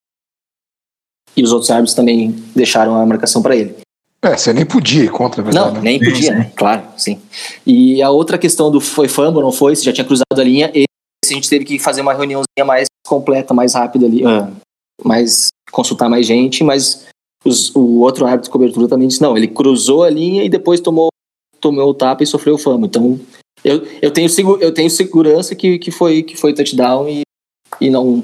[1.37, 3.77] E os outros árbitros também deixaram a marcação para ele.
[4.23, 5.67] É, você nem podia ir contra, verdade.
[5.67, 5.81] Não, né?
[5.81, 6.53] nem podia, né?
[6.55, 7.19] Claro, sim.
[7.67, 10.71] E a outra questão do foi fumble, não foi, se já tinha cruzado a linha,
[10.75, 14.51] esse a gente teve que fazer uma reuniãozinha mais completa, mais rápida ali, ah,
[15.03, 17.07] mais consultar mais gente, mas
[17.45, 20.81] os- o outro árbitro de cobertura também disse, não, ele cruzou a linha e depois
[20.81, 21.09] tomou,
[21.59, 22.87] tomou o tapa e sofreu o fumble.
[22.87, 23.19] Então,
[23.65, 24.29] eu, eu, tenho,
[24.61, 27.23] eu tenho segurança que, que, foi, que foi touchdown e,
[27.81, 28.23] e não,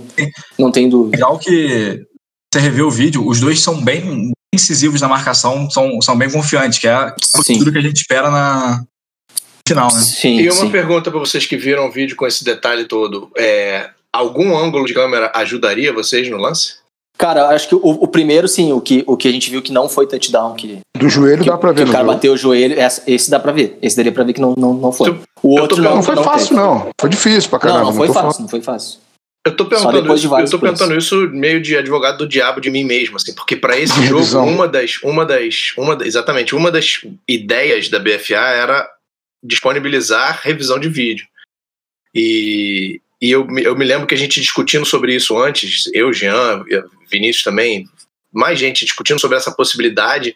[0.58, 1.16] não tem dúvida.
[1.16, 2.04] Legal que
[2.52, 4.32] você revê o vídeo, os dois são bem
[4.62, 7.12] incisivos na marcação, são, são bem confiantes, que é
[7.58, 8.82] tudo que a gente espera na
[9.66, 10.00] final, né?
[10.00, 10.70] Sim, E uma sim.
[10.70, 14.94] pergunta pra vocês que viram o vídeo com esse detalhe todo: é, algum ângulo de
[14.94, 16.74] câmera ajudaria vocês no lance?
[17.18, 19.72] Cara, acho que o, o primeiro, sim, o que, o que a gente viu que
[19.72, 22.12] não foi touchdown, que, Do joelho que, dá pra ver o cara jogo.
[22.12, 23.78] bateu o joelho, essa- esse dá pra ver.
[23.80, 25.18] Esse daria pra ver que não, não, não foi.
[25.42, 26.60] O outro não, Não foi não fácil, teve.
[26.60, 26.88] não.
[27.00, 27.84] Foi difícil pra Não, caramba.
[27.84, 28.98] não foi tô fácil, falando- não foi fácil.
[29.46, 32.84] Eu tô perguntando isso, eu tô perguntando isso meio de advogado do diabo de mim
[32.84, 37.88] mesmo, assim, porque pra esse jogo uma das, uma das, uma exatamente uma das ideias
[37.88, 38.88] da BFA era
[39.42, 41.26] disponibilizar revisão de vídeo.
[42.14, 46.12] E, e eu, me- eu me lembro que a gente discutindo sobre isso antes, eu,
[46.12, 46.64] Jean,
[47.10, 47.86] Vinícius também,
[48.32, 50.34] mais gente discutindo sobre essa possibilidade,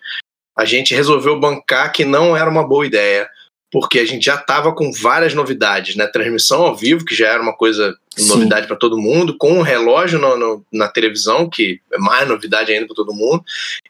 [0.57, 3.29] a gente resolveu bancar que não era uma boa ideia,
[3.73, 6.07] porque a gente já estava com várias novidades, né?
[6.07, 7.97] Transmissão ao vivo, que já era uma coisa.
[8.29, 12.73] Novidade para todo mundo, com um relógio no- no- na televisão, que é mais novidade
[12.73, 13.43] ainda para todo mundo.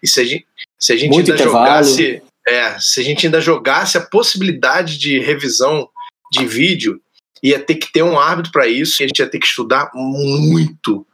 [0.03, 0.47] E se a gente,
[0.79, 1.67] Se a gente Muito ainda intervalo.
[1.85, 2.23] jogasse.
[2.49, 5.87] É, se a gente ainda jogasse a possibilidade de revisão
[6.33, 6.99] de vídeo,
[7.43, 9.91] ia ter que ter um árbitro para isso e a gente ia ter que estudar
[9.95, 11.07] muito,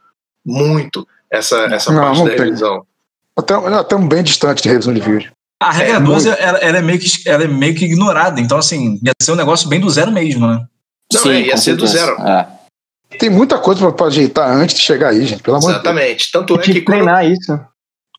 [0.45, 2.45] muito essa, essa Não, parte não da tem.
[2.45, 2.85] revisão.
[3.35, 5.31] Até, até um bem distante de revisão de vídeo.
[5.61, 8.57] A regra É, 12 ela, ela é meio que, ela é meio que ignorada, então
[8.57, 10.65] assim, ia ser um negócio bem do zero mesmo, né?
[11.13, 12.13] Não, é, ia ser do zero.
[12.21, 12.47] É.
[13.19, 15.41] Tem muita coisa pra, pra ajeitar antes de chegar aí, gente.
[15.41, 15.83] Pelo amor de Deus.
[15.85, 16.31] Exatamente.
[16.31, 17.59] Tanto é que que quando treinar isso.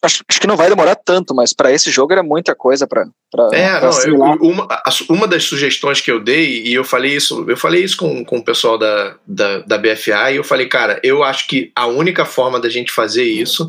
[0.00, 3.04] Acho, acho que não vai demorar tanto, mas pra esse jogo era muita coisa pra,
[3.32, 4.68] pra, É, pra não, eu- uma,
[5.10, 8.38] uma das sugestões que eu dei, e eu falei isso, eu falei isso com, com
[8.38, 12.24] o pessoal da, da, da BFA, e eu falei, cara, eu acho que a única
[12.24, 13.68] forma da gente fazer isso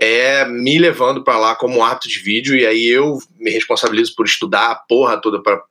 [0.00, 4.26] é me levando pra lá como árbitro de vídeo, e aí eu me responsabilizo por
[4.26, 5.62] estudar a porra toda pra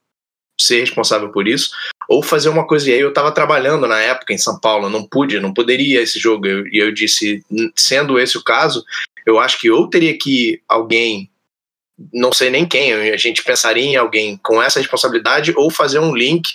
[0.59, 1.69] ser responsável por isso,
[2.07, 4.89] ou fazer uma coisa, e aí eu tava trabalhando na época em São Paulo, eu
[4.89, 7.43] não pude, não poderia esse jogo, eu- e eu, disse,
[7.75, 8.83] sendo esse o caso,
[9.25, 11.29] eu acho que ou teria que alguém
[12.13, 16.15] não sei nem quem, a gente pensaria em alguém com essa responsabilidade ou fazer um
[16.15, 16.47] link.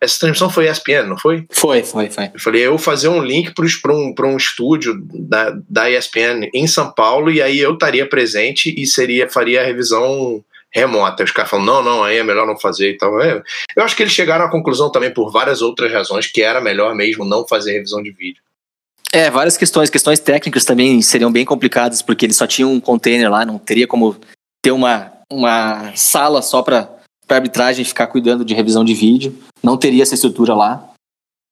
[0.00, 1.46] Essa transmissão foi ESPN, não foi?
[1.50, 2.30] Foi, foi, foi.
[2.32, 6.66] Eu falei, eu fazer um link para um, pra um estúdio da, da ESPN em
[6.66, 11.22] São Paulo e aí eu estaria presente e seria faria a revisão remota.
[11.22, 13.20] Os caras falam, não, não, aí é melhor não fazer e tal.
[13.22, 13.42] É,
[13.76, 16.94] Eu acho que eles chegaram à conclusão também por várias outras razões que era melhor
[16.94, 18.42] mesmo não fazer revisão de vídeo.
[19.12, 23.30] É, várias questões, questões técnicas também seriam bem complicadas, porque eles só tinham um container
[23.30, 24.16] lá, não teria como
[24.60, 26.90] ter uma, uma sala só para
[27.28, 30.90] arbitragem ficar cuidando de revisão de vídeo, não teria essa estrutura lá.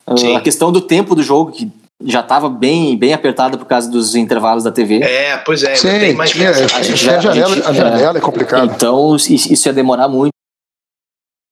[0.05, 1.71] Ah, a questão do tempo do jogo, que
[2.05, 5.03] já estava bem, bem apertada por causa dos intervalos da TV.
[5.03, 7.73] É, pois é, Sim, tem mais tinha, a gente já- a janela, a gente- a
[7.73, 8.73] janela é complicado.
[8.75, 10.33] Então, isso ia demorar muito.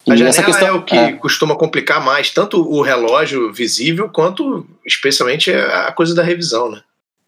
[0.08, 1.12] A E janela essa questão- é o que é.
[1.12, 6.80] costuma complicar mais, tanto o relógio visível quanto, especialmente, a coisa da revisão, né?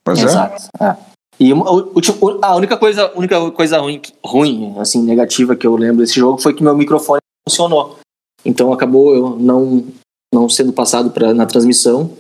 [0.05, 0.25] Pois é.
[0.25, 0.63] Exato.
[0.81, 0.97] é.
[1.41, 5.67] E uma- o- o- a única coisa, a única coisa ruim, ruim, assim, negativa que
[5.67, 7.99] eu lembro desse jogo foi que meu microfone funcionou.
[8.45, 9.85] Então acabou eu não,
[10.33, 12.11] não sendo passado pra, na transmissão.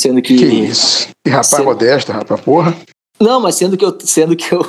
[0.00, 0.36] Sendo que.
[0.36, 1.08] Que isso.
[1.26, 2.74] E rapaz Cê- modesto, rapaz, porra.
[3.20, 3.96] Não, mas sendo que eu.
[4.02, 4.60] Sendo que eu.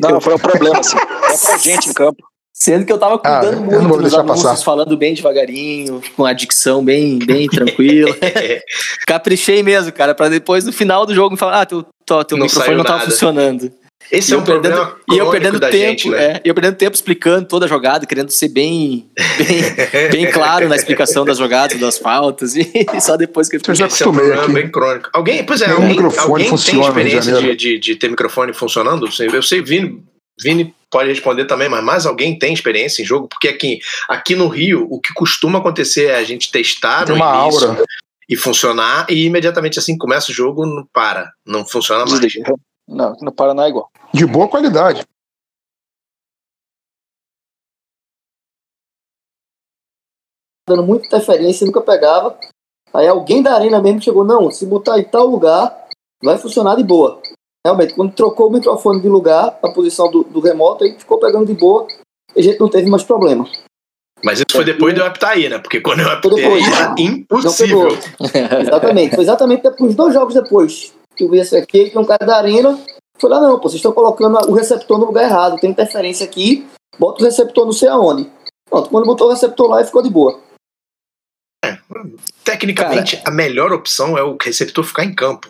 [0.00, 0.96] Não, foi um problema, assim.
[0.96, 2.22] Foi pra gente em campo.
[2.54, 4.64] Sendo que eu tava Ah, cuidando eu não muito vou deixar anúncios, passar.
[4.64, 8.16] falando bem devagarinho, com a dicção bem, bem tranquila.
[9.06, 12.36] Caprichei mesmo, cara, pra depois no final do jogo me falar, ah, teu, teu, teu
[12.38, 13.10] Não microfone não tava nada.
[13.10, 13.72] funcionando.
[14.10, 16.24] Esse E é eu um problema perdendo, e eu perdendo da tempo, gente, né?
[16.24, 20.68] é, e eu perdendo tempo explicando toda a jogada, querendo ser bem, bem, bem claro
[20.68, 22.66] na explicação das jogadas, das faltas, e
[23.00, 24.52] só depois que eu Eu já Esse é um acostumei problema aqui.
[24.52, 25.10] bem crônico.
[25.12, 29.08] Alguém, pois é, Meu alguém, microfone alguém tem experiência de, de, de ter microfone funcionando?
[29.32, 30.02] Eu sei, Vini,
[30.40, 33.28] Vini pode responder também, mas mais alguém tem experiência em jogo?
[33.28, 37.22] Porque aqui, aqui no Rio, o que costuma acontecer é a gente testar Tem no
[37.22, 37.84] uma início aura.
[38.28, 42.20] e funcionar, e imediatamente assim que começa o jogo, não para, não funciona mais.
[42.88, 43.90] Não, no Paraná é igual.
[44.12, 45.06] De boa qualidade.
[50.68, 52.38] dando muita interferência, nunca pegava.
[52.92, 55.86] Aí alguém da arena mesmo chegou, não, se botar em tal lugar,
[56.22, 57.20] vai funcionar de boa.
[57.64, 61.46] Realmente, quando trocou o microfone de lugar, a posição do, do remoto, aí ficou pegando
[61.46, 61.86] de boa,
[62.36, 63.46] e a gente não teve mais problema.
[64.24, 65.58] Mas isso foi depois de eu apitar aí, né?
[65.58, 66.64] Porque quando eu apitei depois.
[66.66, 67.88] aí, era impossível.
[68.60, 69.14] Exatamente.
[69.14, 72.36] Foi exatamente depois, dois jogos depois que eu vi esse aqui, que um cara da
[72.36, 72.78] arena
[73.18, 76.66] foi lá, não, pô, vocês estão colocando o receptor no lugar errado, tem interferência aqui,
[76.98, 78.30] bota o receptor não sei aonde.
[78.70, 80.40] Pronto, quando botou o receptor lá, ficou de boa.
[82.44, 85.48] Tecnicamente, a melhor opção é o receptor ficar em campo,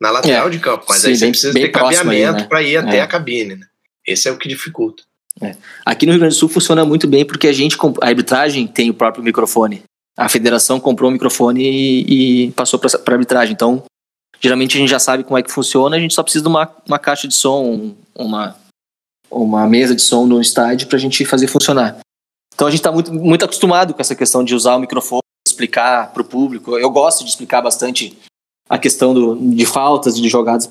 [0.00, 0.50] na lateral É.
[0.50, 0.86] de campo.
[0.88, 2.44] Mas Sim, aí você bem- precisa bem ter cabeamento né?
[2.48, 3.00] para ir até É.
[3.02, 3.56] a cabine.
[3.56, 3.66] Né?
[4.06, 5.02] Esse é o que dificulta.
[5.86, 8.90] Aqui no Rio Grande do Sul funciona muito bem porque a gente, a arbitragem tem
[8.90, 9.82] o próprio microfone.
[10.16, 13.52] A federação comprou o microfone e, e passou para a arbitragem.
[13.54, 13.82] Então,
[14.40, 16.70] geralmente a gente já sabe como é que funciona, a gente só precisa de uma,
[16.86, 18.56] uma caixa de som, um- uma,
[19.30, 21.98] uma mesa de som no estádio para a gente fazer funcionar.
[22.54, 26.12] Então a gente está muito, muito acostumado com essa questão de usar o microfone, explicar
[26.12, 26.76] para o público.
[26.78, 28.18] Eu gosto de explicar bastante
[28.68, 30.68] a questão do, de faltas, de jogadas,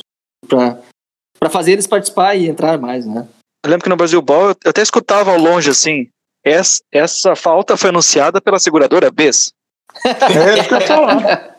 [0.48, 3.28] para fazer eles participar e entrar mais, né?
[3.65, 6.08] Eu lembro que no Brasil Ball eu até escutava ao longe assim.
[6.45, 9.52] Essa, essa falta foi anunciada pela seguradora BES.
[10.06, 11.56] É isso que eu ia falar.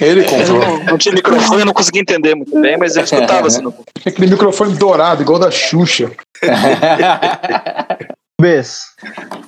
[0.00, 0.58] Ele Eu comprou.
[0.58, 3.62] não, não tinha microfone, eu não conseguia entender muito bem, mas eu escutava assim.
[3.62, 3.74] No...
[4.04, 6.10] Aquele microfone dourado, igual da Xuxa.
[8.40, 8.84] Bess,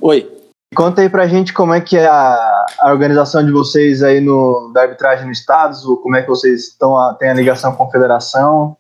[0.01, 0.31] Oi.
[0.75, 4.71] conta aí pra gente como é que é a, a organização de vocês aí no,
[4.75, 7.85] da arbitragem no Estados, ou como é que vocês estão a, têm a ligação com
[7.85, 8.77] a federação.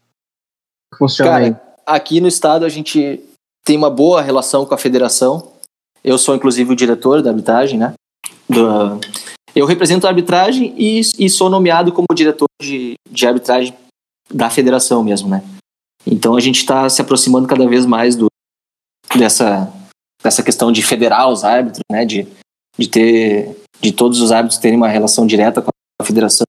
[0.98, 1.50] Funciona aí.
[1.52, 3.20] Cara, aqui no estado a gente
[3.64, 5.50] tem uma boa relação com a federação.
[6.04, 7.94] Eu sou inclusive o diretor da arbitragem, né?
[8.48, 9.00] Do-
[9.54, 13.74] eu represento a arbitragem e, e sou nomeado como diretor de, de arbitragem
[14.32, 15.42] da federação mesmo, né?
[16.06, 18.26] Então a gente está se aproximando cada vez mais do,
[19.14, 19.72] dessa,
[20.22, 22.04] dessa questão de federar os árbitros, né?
[22.04, 22.26] De,
[22.78, 26.44] de ter de todos os árbitros terem uma relação direta com a federação.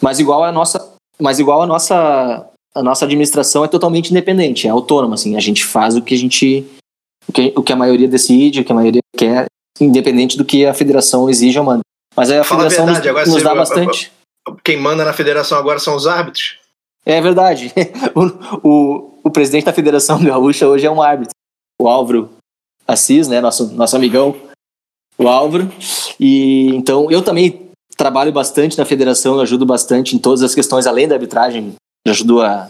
[0.00, 4.70] Mas igual a nossa, mas igual a nossa a nossa administração é totalmente independente, é
[4.70, 6.66] autônoma, assim, a gente faz o que a gente
[7.26, 9.46] o que, o que a maioria decide, o que a maioria quer,
[9.80, 11.80] independente do que a federação exige ou manda.
[12.16, 14.12] Mas aí a Fala a federação verdade, nos, agora nos dá bastante.
[14.64, 16.58] Quem manda na federação agora são os árbitros.
[17.04, 17.72] É verdade.
[18.14, 21.34] O, o, o presidente da Federação Gaúcha hoje é um árbitro,
[21.78, 22.30] o Álvaro
[22.88, 24.34] Assis, né, nosso, nosso amigão,
[25.18, 25.70] o Álvaro.
[26.18, 31.08] E então eu também trabalho bastante na federação, ajudo bastante em todas as questões além
[31.08, 31.74] da arbitragem,
[32.06, 32.68] ajudo a,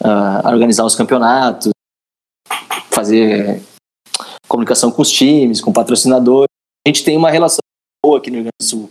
[0.00, 1.70] a organizar os campeonatos,
[2.90, 3.62] fazer
[4.48, 6.48] comunicação com os times, com patrocinadores.
[6.86, 7.60] A gente tem uma relação
[8.04, 8.88] boa aqui no Rio Grande do Sul,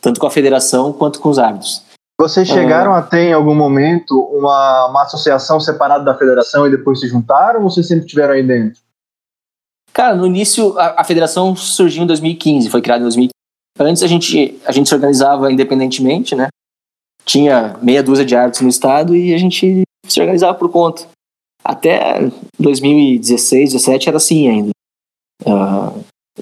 [0.00, 1.82] tanto com a federação quanto com os árbitros.
[2.20, 7.00] Vocês chegaram a ter em algum momento uma, uma associação separada da federação e depois
[7.00, 8.80] se juntaram ou vocês sempre estiveram aí dentro?
[9.92, 13.32] Cara, no início a, a federação surgiu em 2015, foi criada em 2015.
[13.80, 16.48] Antes a gente a gente se organizava independentemente, né?
[17.24, 21.06] Tinha meia dúzia de árbitros no estado e a gente se organizava por conta.
[21.64, 22.18] Até
[22.58, 24.70] 2016, 17 era assim ainda.
[25.46, 25.92] Ah,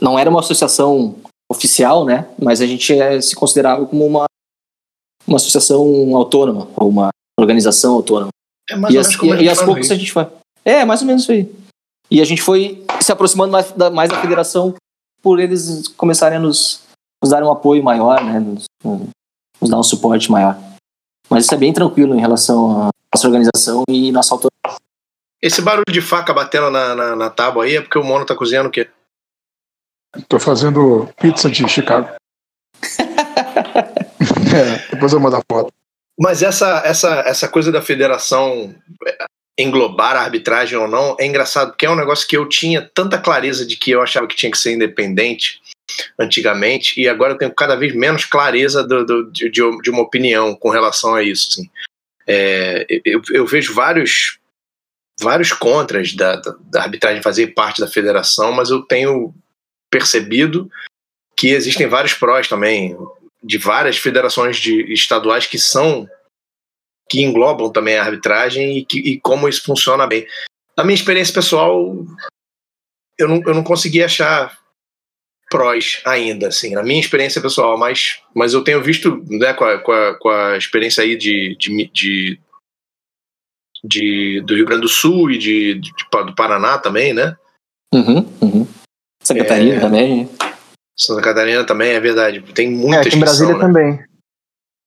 [0.00, 1.16] não era uma associação
[1.50, 2.28] oficial, né?
[2.40, 4.26] Mas a gente eh, se considerava como uma
[5.26, 8.30] uma associação autônoma ou uma organização autônoma.
[8.68, 10.12] É mais e ou as, menos como a e, gente e aos poucos a gente
[10.12, 10.26] foi.
[10.64, 11.52] É, mais ou menos isso aí.
[12.10, 14.74] E a gente foi se aproximando mais da, mais da federação
[15.22, 16.82] por eles começarem a nos,
[17.22, 18.40] nos dar um apoio maior, né?
[18.40, 18.64] Nos,
[19.60, 20.58] nos dar um suporte maior.
[21.28, 24.80] Mas isso é bem tranquilo em relação à nossa organização e nossa autonomia.
[25.40, 28.34] Esse barulho de faca batendo na, na, na tábua aí é porque o Mono tá
[28.34, 28.88] cozinhando o quê?
[30.28, 32.08] Tô fazendo pizza de Chicago.
[34.54, 35.72] é, depois eu mando a foto.
[36.18, 38.74] Mas essa, essa, essa coisa da federação
[39.06, 39.24] é,
[39.58, 43.18] englobar a arbitragem ou não é engraçado, porque é um negócio que eu tinha tanta
[43.18, 45.60] clareza de que eu achava que tinha que ser independente
[46.18, 50.02] antigamente, e agora eu tenho cada vez menos clareza do, do- de, de- de uma
[50.02, 51.48] opinião com relação a isso.
[51.50, 51.70] assim.
[52.26, 54.38] É, eu, eu vejo vários
[55.20, 59.34] vários contras da, da, da arbitragem fazer parte da federação, mas eu tenho
[59.90, 60.70] percebido
[61.36, 62.96] que existem vários prós também
[63.42, 66.08] de várias federações de estaduais que são
[67.08, 70.26] que englobam também a arbitragem e, que, e como isso funciona bem.
[70.76, 71.96] Na minha experiência pessoal,
[73.18, 74.56] eu não, eu não consegui achar
[75.50, 79.78] prós ainda, assim, na minha experiência pessoal, mas, mas eu tenho visto, né, com a,
[79.80, 82.40] com a, com a experiência aí de, de, de,
[83.82, 87.36] de- do Rio Grande do Sul e de, de- do Paraná também, né?
[87.92, 88.68] Uhum, uhum.
[89.30, 89.80] Santa Catarina É.
[89.80, 90.30] também.
[90.98, 92.42] Santa Catarina também, é verdade.
[92.52, 93.60] Tem É, muita aqui em Brasília né?
[93.60, 94.04] também.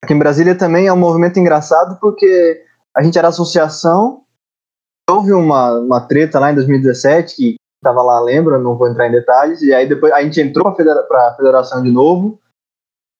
[0.04, 2.62] Aqui em Brasília também é um movimento engraçado porque
[2.94, 4.22] a gente era associação,
[5.08, 9.12] houve uma, uma treta lá em 2017 que estava lá, lembra, não vou entrar em
[9.12, 12.38] detalhes, e aí depois a gente entrou para a federação de novo,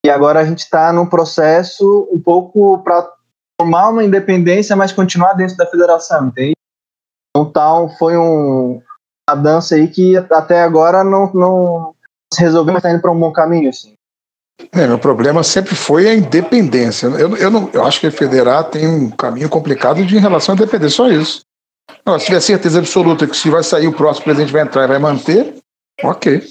[0.05, 3.11] e agora a gente está num processo um pouco para
[3.61, 6.55] formar uma independência, mas continuar dentro da federação, entende?
[7.31, 8.81] Então tal, foi um,
[9.29, 11.95] uma dança aí que até agora não, não
[12.33, 13.95] se resolveu, mas está indo para um bom caminho, assim.
[14.73, 17.07] É, meu problema sempre foi a independência.
[17.07, 20.57] Eu, eu, não, eu acho que federar tem um caminho complicado de em relação à
[20.57, 21.41] independência, só isso.
[22.05, 24.89] Agora, se tiver certeza absoluta que se vai sair o próximo presidente vai entrar e
[24.89, 25.55] vai manter,
[26.03, 26.43] ok.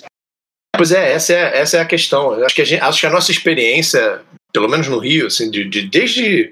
[0.76, 2.34] Pois é, essa é, essa é a questão.
[2.34, 5.50] Eu acho que a, gente, acho que a nossa experiência, pelo menos no Rio, assim,
[5.50, 6.52] de, de- desde.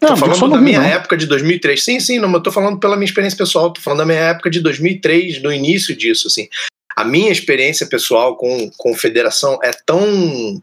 [0.00, 0.86] Tô Não, falando da minha não.
[0.86, 1.82] época de 2003.
[1.82, 4.48] Sim, sim, não, eu tô falando pela minha experiência pessoal, tô falando da minha época
[4.50, 6.48] de 2003, no início disso, assim.
[6.96, 10.62] A minha experiência pessoal com, com federação é tão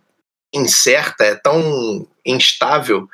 [0.53, 3.07] incerta, é tão instável,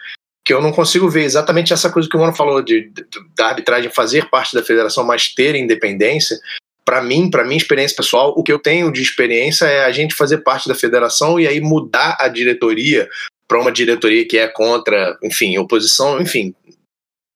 [0.46, 3.48] que eu não consigo ver exatamente essa coisa que o Mano falou, de, de- da
[3.48, 6.38] arbitragem fazer parte da federação, mas ter independência.
[6.84, 10.16] Para mim, para minha experiência pessoal, o que eu tenho de experiência é a gente
[10.16, 13.08] fazer parte da federação e aí mudar a diretoria
[13.52, 16.56] para uma diretoria que é contra, enfim, oposição, enfim,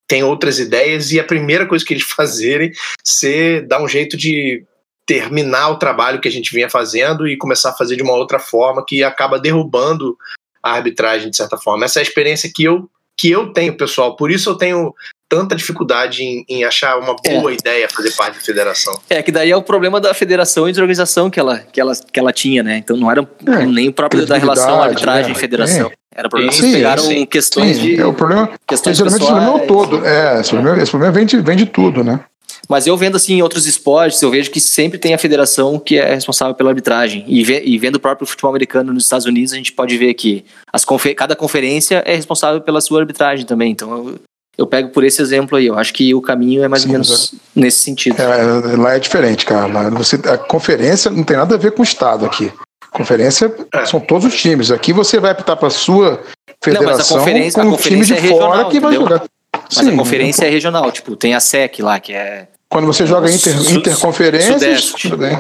[0.07, 2.71] tem outras ideias e a primeira coisa que eles fazerem
[3.03, 4.63] ser dar um jeito de
[5.05, 8.39] terminar o trabalho que a gente vinha fazendo e começar a fazer de uma outra
[8.39, 10.17] forma que acaba derrubando
[10.63, 11.83] a arbitragem de certa forma.
[11.83, 14.15] Essa é a experiência que eu que eu tenho, pessoal.
[14.15, 14.93] Por isso eu tenho
[15.27, 18.99] tanta dificuldade em, em achar uma boa ideia fazer parte da federação.
[19.09, 21.93] É, que daí é o problema da federação e de organização que ela, que ela,
[21.95, 22.77] que ela tinha, né?
[22.77, 23.27] Então não era
[23.67, 25.91] nem o próprio da relação arbitragem e federação.
[26.15, 27.81] Era problema que Sim, eles pegaram sim, questões sim.
[27.81, 28.01] de.
[28.01, 28.49] É o problema.
[28.65, 29.89] questões geralmente esse problema é o pessoais.
[29.89, 30.05] todo.
[30.05, 32.21] É, esse problema, esse problema vem, de, vem de tudo, né?
[32.67, 35.97] Mas eu vendo assim em outros esportes, eu vejo que sempre tem a federação que
[35.99, 37.23] é responsável pela arbitragem.
[37.27, 40.13] E, ve- e vendo o próprio futebol americano nos Estados Unidos, a gente pode ver
[40.15, 40.43] que
[40.73, 43.71] as confe- cada conferência é responsável pela sua arbitragem também.
[43.71, 44.15] Então eu,
[44.57, 45.67] eu pego por esse exemplo aí.
[45.67, 48.19] Eu acho que o caminho é mais Sim, ou menos nesse sentido.
[48.19, 49.67] É, lá é diferente, cara.
[49.67, 52.51] Lá você, a conferência não tem nada a ver com o Estado aqui.
[52.91, 53.53] Conferência
[53.85, 54.71] são todos os times.
[54.71, 56.23] Aqui você vai apitar para sua
[56.63, 58.79] federação Não, mas a conferência, com a um time conferência de é regional, fora que
[58.79, 59.09] vai entendeu?
[59.17, 59.25] jogar.
[59.75, 62.47] Mas a conferência é regional, tipo, tem a SEC lá, que é.
[62.75, 65.01] Quando você joga inter, interconferências, Sudeste.
[65.09, 65.39] tudo bem.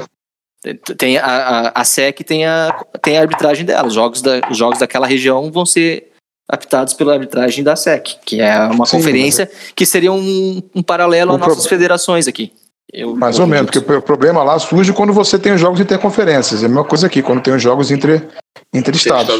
[0.97, 3.85] Tem a, a, a SEC tem a, tem a arbitragem dela.
[3.89, 6.13] Os jogos, da, os jogos daquela região vão ser
[6.49, 11.33] apitados pela arbitragem da SEC, que é uma Sim, conferência que seria um, um paralelo
[11.33, 12.53] às nossas pro- federações aqui.
[12.93, 15.81] Eu, Mais eu ou menos, porque o problema lá surge quando você tem os jogos
[15.81, 16.63] interconferências.
[16.63, 18.21] É a mesma coisa aqui, quando tem os jogos entre,
[18.73, 19.35] entre estados.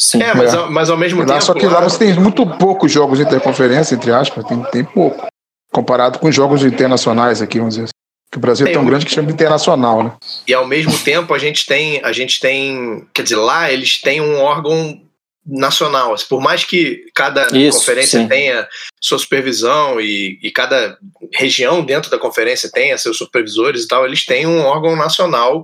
[0.00, 0.20] Sim.
[0.20, 0.56] É, mas, É.
[0.56, 1.44] ao- mas ao mesmo E lá, tempo.
[1.44, 5.26] só que lá você tem muito poucos jogos interconferência, entre aspas, tem, tem pouco.
[5.72, 7.92] Comparado com os jogos internacionais aqui, vamos dizer assim.
[8.32, 10.16] Que o Brasil é Tem tão um- grande que chama de internacional, né?
[10.46, 14.20] E ao mesmo tempo a gente tem, a gente tem, quer dizer, lá eles têm
[14.20, 15.00] um órgão
[15.44, 16.14] nacional.
[16.28, 18.28] Por mais que cada Isso, conferência sim.
[18.28, 18.68] tenha
[19.00, 20.96] sua supervisão e, e cada
[21.34, 25.62] região dentro da conferência tenha seus supervisores e tal, eles têm um órgão nacional,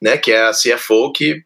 [0.00, 1.42] né, que é a CFO, que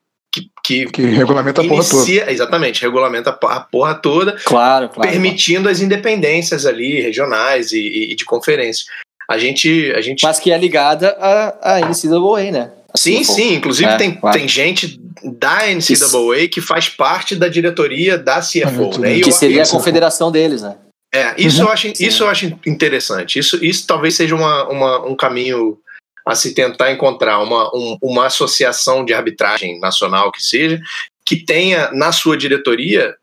[0.73, 2.31] que, que, regulamenta a porra toda.
[2.33, 5.11] exatamente, regulamenta a po- a porra toda, Claro, claro.
[5.11, 8.85] permitindo as independências ali, regionais e, e- e de conferência.
[9.31, 12.71] A gente, a gente Mas que é ligada à, à NCAA, né?
[12.95, 13.55] Sim, Assim, sim.
[13.55, 14.37] Inclusive É, tem, claro.
[14.39, 19.17] tem gente da NCAA que faz parte da diretoria da CFO, né?
[19.17, 20.75] E Que eu- seria a confederação deles, né?
[21.15, 21.67] é, isso, Uhum.
[21.69, 23.39] eu acho, isso eu acho interessante.
[23.39, 25.79] Isso, isso talvez seja uma, uma- um caminho
[26.27, 30.81] a se tentar encontrar, uma, um- uma associação de arbitragem nacional que seja,
[31.25, 33.17] que tenha na sua diretoria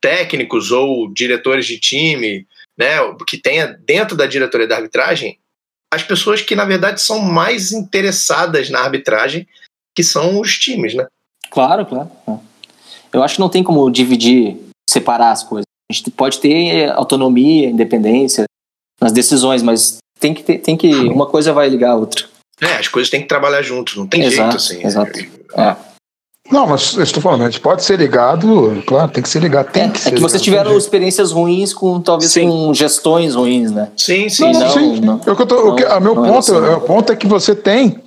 [0.00, 2.46] técnicos ou diretores de time,
[2.78, 2.96] né?
[3.26, 5.38] Que tenha dentro da diretoria da arbitragem
[5.92, 9.48] as pessoas que, na verdade, são mais interessadas na arbitragem,
[9.96, 11.06] que são os times, né?
[11.50, 12.10] Claro, claro.
[13.12, 14.56] Eu acho que não tem como dividir,
[14.88, 15.64] separar as coisas.
[15.90, 18.44] A gente pode ter autonomia, independência
[19.00, 22.28] nas decisões, mas tem que ter, tem que uma coisa vai ligar a outra.
[22.60, 24.86] É, as coisas têm que trabalhar juntos, não tem Exato, jeito assim.
[24.86, 25.18] exato.
[25.56, 25.76] É.
[26.50, 29.70] Não, mas eu estou falando, a gente pode ser ligado, claro, tem que ser ligado,
[29.70, 33.70] tem É, que é ser que vocês tiveram experiências ruins com talvez com gestões ruins,
[33.70, 33.90] né?
[33.96, 34.94] Sim, sim, Não, sim.
[34.96, 35.00] sim.
[35.00, 35.20] não.
[35.26, 37.16] É o que eu tô, o que- a meu não é ponto, o ponto é
[37.16, 38.00] que você tem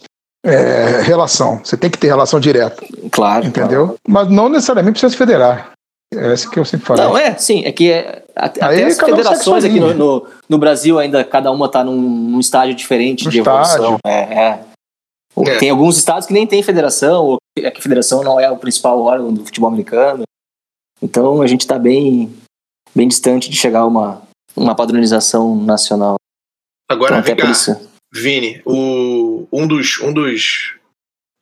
[0.44, 3.46] é, relação, você tem que ter relação direta, Claro.
[3.46, 3.96] entendeu?
[4.08, 5.72] Mas não necessariamente precisa se federar.
[6.14, 7.06] É isso que eu sempre falei.
[7.06, 9.94] Não, é, sim, é que é, até, Aí até as um federações sua aqui no,
[9.94, 13.96] no, no Brasil ainda, cada uma tá num, num estágio diferente No de evolução.
[13.96, 14.00] estágio.
[14.06, 14.66] É, é.
[15.48, 15.58] É.
[15.58, 19.00] Tem alguns estados que nem tem federação, ou que a federação não é o principal
[19.02, 20.24] órgão do futebol americano.
[21.02, 22.34] Então a gente está bem,
[22.94, 24.22] bem distante de chegar a uma,
[24.56, 26.16] uma padronização nacional.
[26.90, 27.90] Agora, Então, até cá, isso.
[28.14, 30.76] Vini, o, um, dos, um dos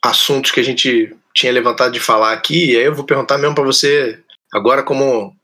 [0.06, 3.56] assuntos que a gente tinha levantado de falar aqui, e aí eu vou perguntar mesmo
[3.56, 4.20] para você,
[4.54, 5.36] agora como,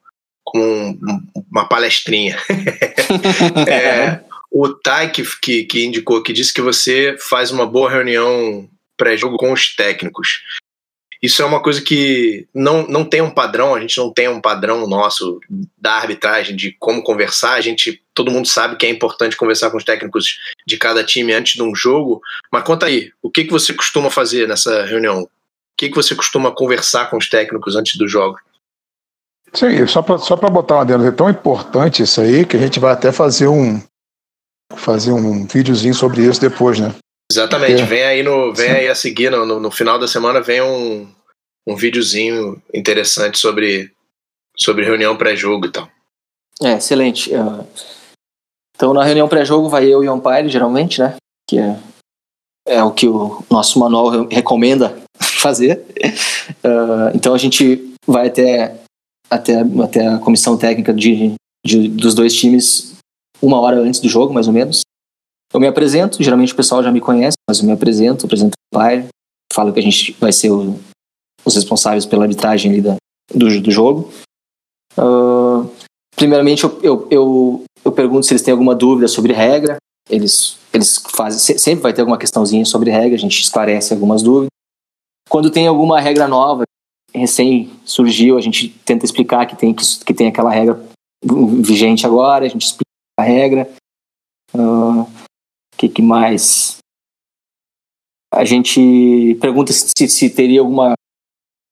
[0.46, 1.22] como um-
[1.52, 2.38] uma palestrinha.
[3.68, 4.22] É,
[4.52, 9.38] o Tai que, que, que indicou, que disse que você faz uma boa reunião pré-jogo
[9.38, 10.41] com os técnicos.
[11.22, 14.39] Isso é uma coisa que não, não tem um padrão, a gente não tem um
[14.39, 15.39] padrão nosso
[15.78, 17.54] da arbitragem, de como conversar.
[17.54, 20.38] A gente, todo mundo sabe que é importante conversar com os técnicos
[20.68, 22.22] de cada time antes de um jogo.
[22.52, 25.24] Mas conta aí, o que, que você costuma fazer nessa reunião?
[25.24, 25.30] O
[25.78, 28.38] que, que você costuma conversar com os técnicos antes do jogo?
[29.56, 32.60] Sim, só para só pra botar uma dentro, é tão importante isso aí que a
[32.60, 33.82] gente vai até fazer um
[34.76, 36.93] fazer um videozinho sobre isso depois, né?
[37.32, 37.86] Exatamente, É.
[37.86, 38.76] vem aí no, vem Sim.
[38.76, 41.08] aí a seguir no, no, no final da semana vem um,
[41.68, 43.91] um videozinho interessante sobre,
[44.58, 45.88] sobre reunião pré-jogo e tal.
[46.62, 47.34] É, excelente.
[47.34, 47.64] Ah,
[48.76, 51.16] Então, na reunião pré-jogo vai eu e o umpire, geralmente, né?
[51.49, 51.80] Que é,
[52.68, 55.84] é o que o nosso manual re- recomenda fazer.
[56.64, 58.76] Ah, então, a gente vai até,
[59.30, 61.34] até, até a comissão técnica de,
[61.66, 62.96] de- dos dois times
[63.42, 64.82] uma hora antes do jogo, mais ou menos.
[65.54, 68.78] Eu me apresento, geralmente o pessoal já me conhece, mas eu me apresento, apresento o
[68.78, 69.08] umpire,
[69.54, 70.80] falo que a gente vai ser o-
[71.46, 72.96] os responsáveis pela arbitragem ali da,
[73.34, 74.12] do, do jogo.
[74.98, 75.66] Ah,
[76.16, 79.78] primeiramente eu, eu, eu, eu pergunto se eles têm alguma dúvida sobre regra.
[80.10, 84.22] Eles, eles fazem, se- sempre vai ter alguma questãozinha sobre regra, a gente esclarece algumas
[84.22, 84.50] dúvidas.
[85.30, 86.64] Quando tem alguma regra nova,
[87.16, 90.84] recém surgiu, a gente tenta explicar que tem, que, que tem aquela regra
[91.61, 92.86] vigente agora, a gente explica
[93.20, 93.70] a regra.
[94.53, 95.07] O
[95.78, 96.78] que, que mais?
[98.34, 100.93] A gente pergunta se, se teria alguma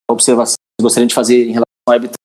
[0.10, 2.18] observação que gostaria de fazer em relação à arbitragem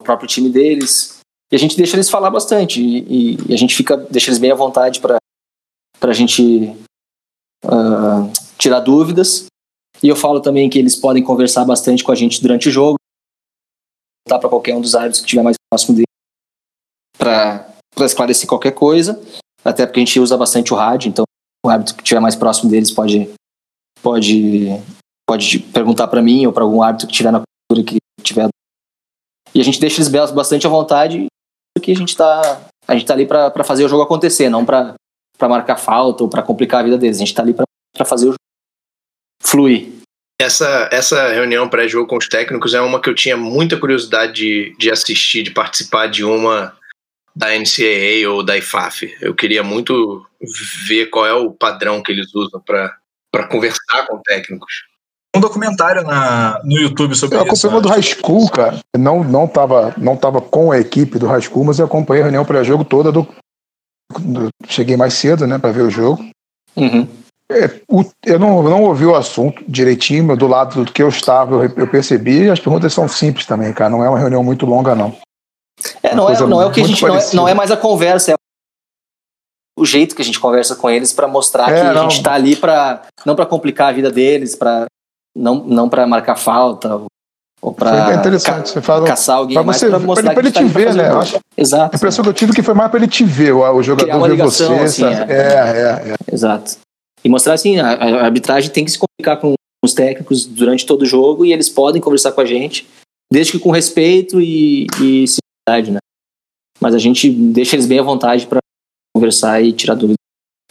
[0.00, 1.18] o próprio time deles.
[1.50, 2.80] E a gente deixa eles falar bastante.
[2.80, 5.18] E, e a gente fica, deixa eles bem à vontade para
[6.02, 6.76] a gente
[7.64, 9.46] ah, tirar dúvidas.
[10.02, 12.96] E eu falo também que eles podem conversar bastante com a gente durante o jogo.
[14.28, 16.06] Tá para qualquer um dos árbitros que estiver mais próximo dele.
[17.16, 17.66] para
[18.00, 19.20] esclarecer qualquer coisa,
[19.64, 21.24] até porque a gente usa bastante o rádio, então
[21.64, 23.28] o árbitro que estiver mais próximo deles pode
[24.00, 24.68] pode
[25.28, 28.48] pode perguntar para mim ou para algum árbitro que estiver na cultura que tiver
[29.52, 31.26] e a gente deixa eles bastante à vontade
[31.76, 34.96] porque a gente tá a gente tá ali para fazer o jogo acontecer, não para
[35.42, 37.18] marcar falta ou para complicar a vida deles.
[37.18, 38.38] A gente tá ali para fazer o jogo
[39.42, 39.88] fluir.
[40.40, 44.76] Essa, essa reunião pré-jogo com os técnicos é uma que eu tinha muita curiosidade de,
[44.78, 46.76] de assistir, de participar de uma
[47.34, 49.16] da NCAA ou da IFAF.
[49.20, 50.26] Eu queria muito
[50.86, 54.72] ver qual é o padrão que eles usam para conversar com técnicos.
[55.36, 57.66] Um documentário na, no YouTube sobre eu isso.
[57.66, 58.80] Eu acompanhei do High School, cara.
[58.96, 62.24] Não, não, tava, não tava com a equipe do High School, mas eu acompanhei a
[62.24, 63.26] reunião pré-jogo toda do,
[64.18, 66.24] do, Cheguei mais cedo, né, para ver o jogo.
[66.74, 67.06] Uhum.
[67.50, 71.08] É, o, eu não, não ouvi o assunto direitinho, mas do lado do que eu
[71.08, 72.50] estava, eu, eu percebi.
[72.50, 73.88] As perguntas são simples também, cara.
[73.88, 75.16] Não é uma reunião muito longa, não.
[76.02, 77.02] É, não, é, não é o que a gente.
[77.02, 78.34] Não é, não é, mais a conversa, é
[79.78, 82.00] o jeito que a gente conversa com eles para mostrar é, que não.
[82.00, 84.86] a gente está ali para não para complicar a vida deles, para
[85.36, 87.00] não, não para marcar falta
[87.60, 90.68] ou para é interessante você fala caçar alguém pra mais mostrar pra ele, pra ele
[90.68, 91.08] te ver, né?
[91.08, 91.94] Acho, Exato.
[91.94, 94.28] A impressão que eu tive que foi mais para ele te ver, o, o jogador
[94.28, 94.64] ver você.
[94.64, 95.26] Assim, é.
[95.28, 96.34] É, é, é.
[96.34, 96.76] Exato.
[97.28, 99.52] E mostrar assim, a, a, arbitragem tem que se comunicar com
[99.84, 102.88] os técnicos durante todo o jogo e eles podem conversar com a gente,
[103.30, 105.98] desde que com respeito e, e simplicidade, né?
[106.80, 108.60] Mas a gente deixa eles bem à vontade para
[109.14, 110.16] conversar e tirar dúvidas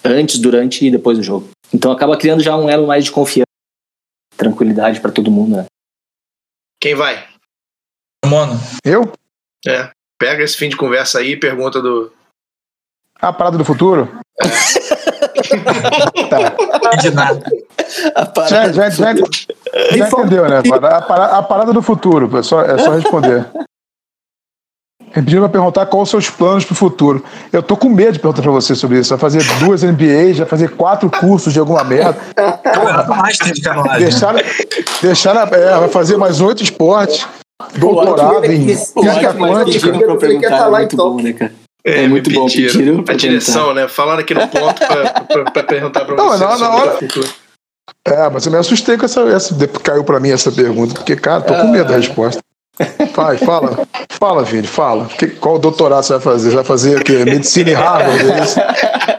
[0.04, 1.48] antes, durante e depois do jogo.
[1.72, 3.46] Então acaba criando já um elo mais de confiança,
[4.36, 5.66] tranquilidade para todo mundo, né?
[6.82, 7.30] Quem vai?
[8.26, 8.54] Mono.
[8.84, 9.14] Eu?
[9.68, 9.92] É.
[10.20, 12.12] Pega esse fim de conversa aí e pergunta do.
[13.14, 14.10] A parada do futuro?
[16.30, 16.96] tá.
[17.02, 17.44] De nada.
[18.50, 20.60] Já, já, já, já entendeu, né?
[20.60, 23.46] A parada, a parada do futuro, é só, é só responder.
[25.18, 27.24] Me pediu pra perguntar quais os seus planos pro futuro.
[27.52, 29.10] Eu tô com medo de perguntar pra você sobre isso.
[29.10, 32.18] Vai fazer duas MBAs, vai fazer quatro cursos de alguma merda.
[33.98, 34.36] deixar,
[35.02, 37.26] deixar na, é, vai fazer mais oito esportes.
[37.78, 39.88] Doutorado em física quântica.
[40.26, 41.16] Ele quer estar lá então.
[41.18, 41.52] Né, cara?
[41.84, 43.88] É, é muito bom pedir a direção, né?
[43.88, 44.82] Falando aqui no ponto
[45.54, 46.44] para perguntar para você.
[46.44, 47.00] Não, na hora.
[48.06, 49.56] É, mas eu me assustei com essa, essa.
[49.84, 52.42] Caiu para mim essa pergunta, porque, cara, tô com medo da resposta.
[53.16, 53.88] Vai, fala.
[54.10, 55.06] Fala, filho, fala.
[55.06, 56.50] Que, qual doutorado você vai fazer?
[56.50, 57.26] Você vai fazer o quê?
[57.26, 58.30] Medicina em Harvard?
[58.30, 59.18] É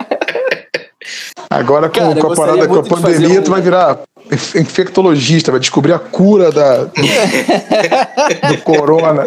[1.50, 3.42] Agora, com, Cara, com a parada, com a pandemia, um...
[3.42, 3.98] tu vai virar
[4.32, 9.24] infectologista, vai descobrir a cura da, do corona,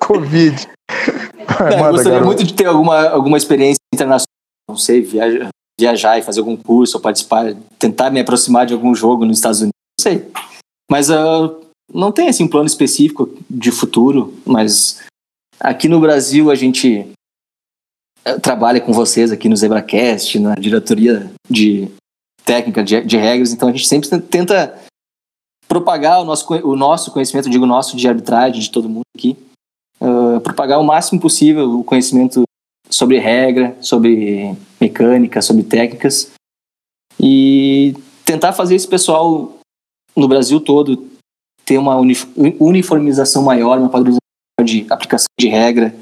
[0.00, 0.68] Covid.
[1.60, 2.26] Não, eu gostaria garoto.
[2.26, 4.26] muito de ter alguma, alguma experiência internacional,
[4.68, 8.94] não sei, viajar, viajar e fazer algum curso, ou participar, tentar me aproximar de algum
[8.94, 10.30] jogo nos Estados Unidos, não sei.
[10.90, 11.60] Mas uh,
[11.92, 15.02] não tem assim um plano específico de futuro, mas
[15.60, 17.06] aqui no Brasil a gente
[18.26, 21.88] uh, trabalha com vocês aqui no ZebraCast, na diretoria de
[22.44, 24.78] técnica de, de regras, então a gente sempre tenta
[25.68, 29.36] propagar o nosso, o nosso conhecimento, digo nosso, de arbitragem de todo mundo aqui,
[30.00, 32.42] uh, propagar o máximo possível o conhecimento
[32.90, 36.30] sobre regra, sobre mecânica, sobre técnicas
[37.18, 39.58] e tentar fazer esse pessoal
[40.14, 41.10] no Brasil todo
[41.64, 41.96] ter uma
[42.60, 44.20] uniformização maior, uma padronização
[44.64, 45.94] de aplicação de regra,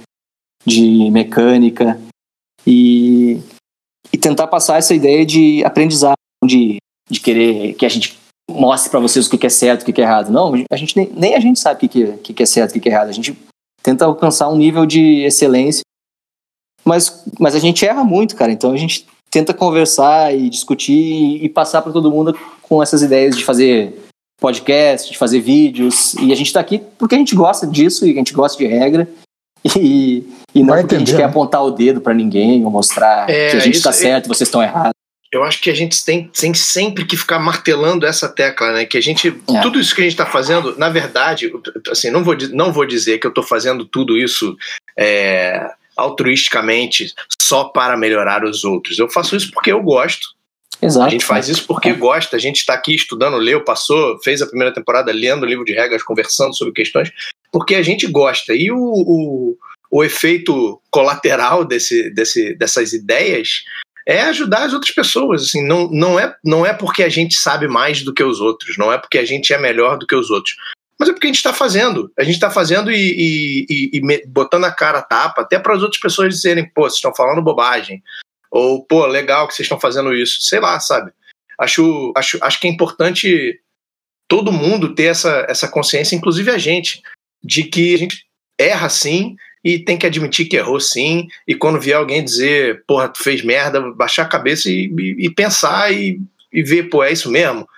[0.67, 2.01] de mecânica
[2.67, 3.41] e,
[4.13, 6.79] e tentar passar essa ideia de aprendizado, de,
[7.09, 8.19] de querer que a gente
[8.51, 10.31] mostre para vocês o que é certo, o que é errado.
[10.31, 12.77] Não, a gente nem, nem a gente sabe o que é, o que é certo,
[12.77, 13.09] o que é errado.
[13.09, 13.37] A gente
[13.83, 15.83] tenta alcançar um nível de excelência.
[16.85, 18.51] Mas, mas a gente erra muito, cara.
[18.51, 23.37] Então a gente tenta conversar e discutir e passar para todo mundo com essas ideias
[23.37, 23.95] de fazer
[24.41, 26.15] podcast, de fazer vídeos.
[26.15, 28.67] E a gente está aqui porque a gente gosta disso e a gente gosta de
[28.67, 29.09] regra.
[29.77, 33.51] E, e não porque a gente quer apontar o dedo para ninguém ou mostrar é,
[33.51, 35.00] que a gente está certo e vocês estão errados
[35.33, 38.85] eu acho que a gente tem, tem, sempre que ficar martelando essa tecla, né?
[38.85, 39.29] Que a gente.
[39.29, 39.61] É.
[39.61, 41.53] Tudo isso que a gente está fazendo, na verdade,
[41.89, 44.57] assim, não vou, não vou dizer que eu estou fazendo tudo isso
[44.99, 48.99] é, altruisticamente só para melhorar os outros.
[48.99, 50.29] Eu faço isso porque eu gosto.
[50.83, 51.07] Exato.
[51.07, 51.95] A gente faz isso porque é.
[51.95, 52.37] gosta.
[52.37, 55.73] A gente está aqui estudando, leu, passou, fez a primeira temporada lendo o livro de
[55.73, 57.13] regras, conversando sobre questões,
[57.53, 58.53] porque a gente gosta.
[58.53, 59.57] E o, o,
[59.93, 63.63] o efeito colateral desse, desse, dessas ideias
[64.11, 65.45] é ajudar as outras pessoas.
[65.45, 68.77] Assim, não, não, é, não é porque a gente sabe mais do que os outros,
[68.77, 70.57] não é porque a gente é melhor do que os outros.
[70.99, 72.13] Mas é porque a gente está fazendo.
[72.19, 75.83] A gente está fazendo e, e, e, botando a cara a tapa, até para as
[75.83, 78.03] outras pessoas dizerem, pô, vocês estão falando bobagem.
[78.51, 80.43] Ou, pô, legal que vocês estão fazendo isso.
[80.43, 81.13] Sei lá, sabe?
[81.57, 83.61] Acho, acho, acho que é importante
[84.27, 87.01] todo mundo ter essa, essa consciência, inclusive a gente,
[87.43, 88.25] de que a gente
[88.59, 91.29] erra sim e tem que admitir que errou sim.
[91.47, 95.31] E quando vier alguém dizer, porra, tu fez merda, baixar a cabeça e, e, e
[95.31, 96.21] pensar e,
[96.53, 97.69] e ver, pô, é isso mesmo.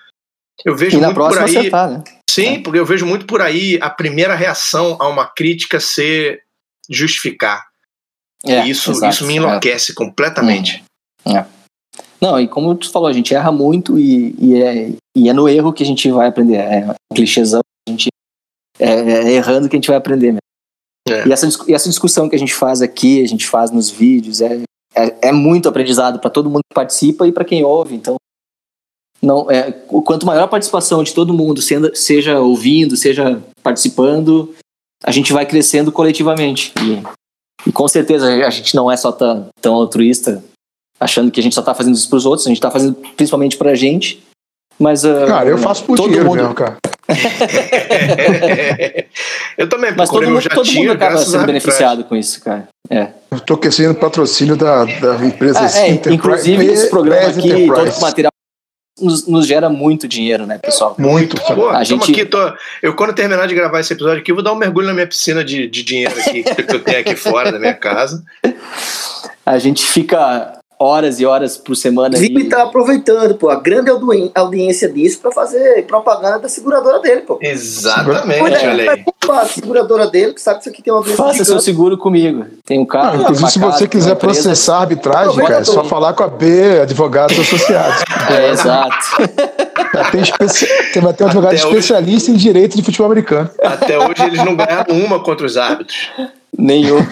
[0.63, 1.57] Eu vejo E muito por aí.
[1.57, 2.03] acertar, né?
[2.29, 6.41] Sim, porque eu vejo muito por aí a primeira reação a uma crítica ser
[6.89, 7.65] justificar.
[8.45, 9.37] É, e isso, exato, isso me é.
[9.37, 10.83] enlouquece completamente.
[11.25, 11.45] É.
[12.19, 15.47] Não, e como tu falou, a gente erra muito e, e, é, e é no
[15.47, 16.55] erro que a gente vai aprender.
[16.55, 18.07] É um clichêzão, a gente
[18.79, 20.39] é, é errando que a gente vai aprender mesmo.
[21.07, 21.27] É.
[21.27, 24.41] E, essa, e essa discussão que a gente faz aqui, a gente faz nos vídeos,
[24.41, 24.61] é,
[24.95, 27.95] é, é muito aprendizado para todo mundo que participa e para quem ouve.
[27.95, 28.15] Então,
[29.21, 34.53] não, é, quanto maior a participação de todo mundo, sendo, seja ouvindo, seja participando,
[35.03, 36.73] a gente vai crescendo coletivamente.
[36.81, 40.43] E, e com certeza a gente não é só tão, tão altruísta
[40.99, 43.57] achando que a gente só tá fazendo isso pros outros, a gente tá fazendo principalmente
[43.57, 44.23] pra gente.
[44.79, 45.05] Mas.
[45.05, 46.77] ah, Cara, eu faço por todo dinheiro mundo, mesmo, cara.
[49.57, 52.67] eu também Mas todo procurei mundo, todo mundo acaba sendo beneficiado com isso, cara.
[52.89, 53.07] É.
[53.31, 57.67] Eu tô querendo patrocínio da, da empresa Ah, é, Enterprise- inclusive, esse programa Enterprise aqui,
[57.67, 58.31] todo esse material
[58.99, 60.95] nos, nos gera muito dinheiro, né, pessoal?
[60.99, 61.35] Muito.
[61.55, 62.37] Pô, A gente- aqui, tô,
[62.81, 65.07] eu quando terminar de gravar esse episódio aqui, eu vou dar um mergulho na minha
[65.07, 68.23] piscina de, de dinheiro aqui, que eu tenho aqui fora da minha casa.
[69.45, 72.21] A gente fica horas e horas por semana aí.
[72.21, 73.89] Vini tá aproveitando, pô, a grande
[74.35, 77.39] audiência disso pra fazer propaganda da seguradora dele, pô.
[77.41, 79.05] Exatamente, é, olha aí.
[79.29, 81.63] A seguradora dele, que sabe que isso aqui tem uma audiência Faça seu gigante.
[81.63, 82.45] seguro comigo.
[82.65, 83.05] Tem um carro.
[83.05, 86.23] Não, tem inclusive, se casa, você quiser processar a arbitragem, cara, é só falar com
[86.23, 88.03] a B, Advogados Associados.
[88.29, 88.95] É, exato.
[90.11, 90.67] Tem, especi...
[90.91, 93.49] tem vai ter um advogado Até hoje- especialista em direito de futebol americano.
[93.63, 96.09] Até hoje eles não ganharam uma contra os árbitros.
[96.57, 96.97] Nenhum.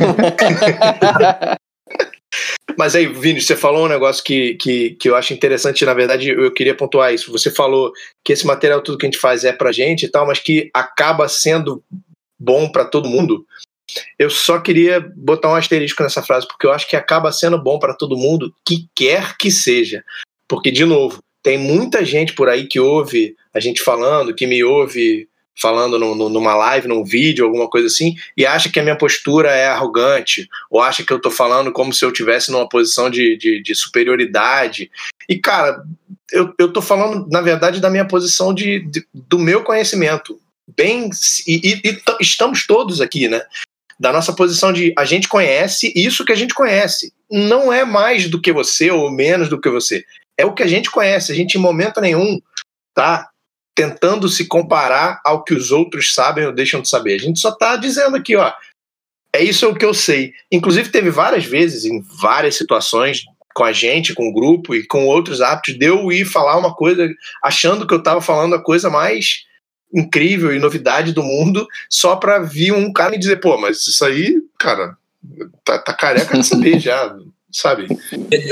[2.77, 6.29] Mas aí, Vini, você falou um negócio que, que, que eu acho interessante, na verdade,
[6.29, 7.31] eu queria pontuar isso.
[7.31, 7.91] Você falou
[8.23, 10.69] que esse material, tudo que a gente faz é pra gente e tal, mas que
[10.73, 11.83] acaba sendo
[12.39, 13.45] bom pra todo mundo.
[14.17, 17.77] Eu só queria botar um asterisco nessa frase, porque eu acho que acaba sendo bom
[17.77, 20.03] pra todo mundo, que quer que seja.
[20.47, 24.63] Porque, de novo, tem muita gente por aí que ouve a gente falando, que me
[24.63, 25.27] ouve
[25.59, 28.97] falando no- no- numa live, num vídeo, alguma coisa assim, e acha que a minha
[28.97, 33.09] postura é arrogante, ou acha que eu tô falando como se eu tivesse numa posição
[33.09, 34.89] de, de, de superioridade.
[35.29, 35.83] E, cara,
[36.31, 40.39] eu, eu tô falando, na verdade, da minha posição de, de- do meu conhecimento.
[40.75, 41.09] Bem,
[41.47, 43.41] e, e- estamos todos aqui, né?
[43.99, 47.13] Da nossa posição de a gente conhece isso que a gente conhece.
[47.29, 50.03] Não é mais do que você ou menos do que você.
[50.37, 51.31] É o que a gente conhece.
[51.31, 52.41] A gente, em momento nenhum,
[52.95, 53.29] tá
[53.75, 57.15] tentando se comparar ao que os outros sabem ou deixam de saber.
[57.15, 58.51] A gente só tá dizendo aqui, ó,
[59.33, 60.33] é isso o que eu sei.
[60.51, 65.05] Inclusive, teve várias vezes, em várias situações, com a gente, com o grupo e com
[65.07, 67.09] outros árbitros, de eu ir falar uma coisa
[67.43, 69.45] achando que eu tava falando a coisa mais
[69.93, 74.05] incrível e novidade do mundo, só pra vir um cara e dizer, pô, mas isso
[74.05, 74.97] aí, cara,
[75.65, 77.13] tá, tá careca de saber já,
[77.53, 77.87] sabe?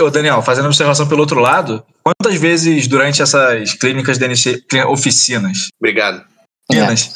[0.01, 4.83] Ô, Daniel, fazendo observação pelo outro lado, quantas vezes durante essas clínicas da NC, clí-
[4.83, 6.25] oficinas, Obrigado.
[6.71, 7.11] oficinas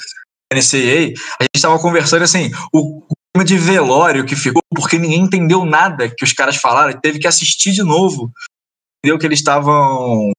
[0.52, 3.02] da NCAA, a gente estava conversando assim, o
[3.34, 7.20] clima de velório que ficou, porque ninguém entendeu nada que os caras falaram, e teve
[7.20, 8.32] que assistir de novo,
[9.00, 10.32] entendeu o que eles estavam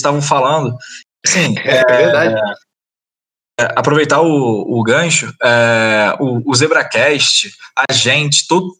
[0.00, 0.76] estavam falando.
[1.26, 2.34] Assim, É, verdade.
[3.58, 7.50] é, aproveitar o, o gancho, é, o, o ZebraCast,
[7.88, 8.76] a gente, todo,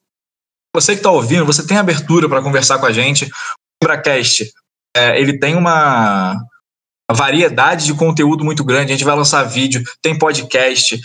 [0.80, 3.24] você que está ouvindo, você tem abertura para conversar com a gente.
[3.24, 4.52] O ZebraCast,
[4.96, 6.36] é, ele tem uma
[7.10, 8.92] variedade de conteúdo muito grande.
[8.92, 11.00] A gente vai lançar vídeo, tem podcast,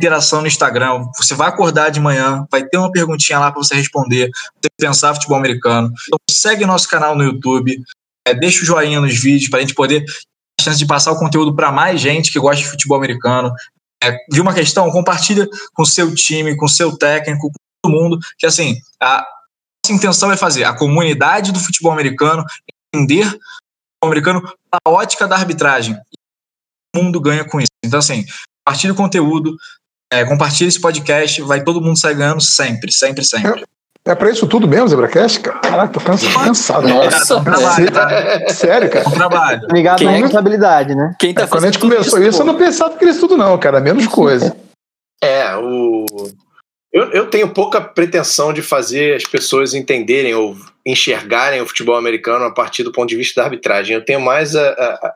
[0.00, 1.06] interação no Instagram.
[1.16, 5.14] Você vai acordar de manhã, vai ter uma perguntinha lá para você responder, você pensar
[5.14, 5.92] futebol americano.
[6.06, 7.80] Então segue nosso canal no YouTube,
[8.26, 10.12] é, deixa o joinha nos vídeos para a gente poder ter
[10.60, 13.52] a chance de passar o conteúdo para mais gente que gosta de futebol americano.
[14.02, 14.90] É, viu uma questão?
[14.90, 19.24] Compartilha com seu time, com seu técnico, com mundo, que assim, a
[19.84, 22.44] nossa intenção é fazer a comunidade do futebol americano
[22.94, 25.94] entender o futebol americano a ótica da arbitragem.
[25.94, 27.70] E o mundo ganha com isso.
[27.84, 28.24] Então, assim,
[28.66, 29.56] compartilha o conteúdo,
[30.12, 33.64] é, compartilha esse podcast, vai todo mundo sair ganhando sempre, sempre, sempre.
[34.04, 35.38] É pra isso tudo mesmo, Zebracast?
[35.40, 35.60] cara?
[35.60, 36.88] Caraca, tô cansa- cansado.
[36.88, 37.40] Nossa,
[37.76, 38.48] Sé- tá?
[38.52, 39.04] Sério, cara.
[39.04, 39.66] É um trabalho.
[39.70, 41.14] Ligado Quem na é responsabilidade, né?
[41.20, 42.52] Quem tá Quando a gente começou isso, eu pô?
[42.52, 43.80] não pensava que era isso tudo, não, cara.
[43.80, 44.56] Menos coisa.
[45.22, 46.04] É, o.
[46.92, 52.44] Eu, eu tenho pouca pretensão de fazer as pessoas entenderem ou enxergarem o futebol americano
[52.44, 53.94] a partir do ponto de vista da arbitragem.
[53.96, 55.14] Eu tenho mais a- a-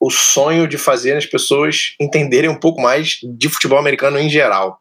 [0.00, 4.80] o sonho de fazer as pessoas entenderem um pouco mais de futebol americano em geral.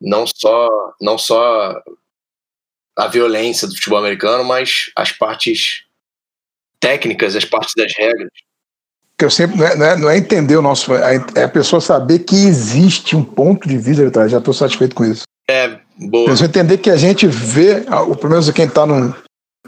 [0.00, 0.68] Não só,
[1.00, 1.80] não só
[2.98, 5.84] a violência do futebol americano, mas as partes
[6.80, 8.28] técnicas, as partes das regras.
[9.16, 10.92] Que eu sempre não é, não é- não é entender o nosso.
[10.94, 14.28] É é a pessoa saber que existe um ponto de vista.
[14.28, 15.22] Já estou satisfeito com isso.
[15.50, 16.28] É, Boa.
[16.28, 19.12] Eles vão entender que a gente vê, o- pelo menos quem está num,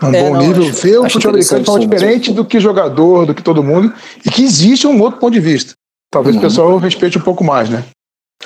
[0.03, 1.89] num É, bom não, nível, acho- vê o futebol americano de forma interessante, sim.
[1.89, 3.93] diferente do que jogador, do que todo mundo,
[4.25, 5.72] e que existe um outro ponto de vista.
[6.11, 6.41] Talvez Uhum.
[6.43, 7.85] o pessoal respeite um pouco mais, né?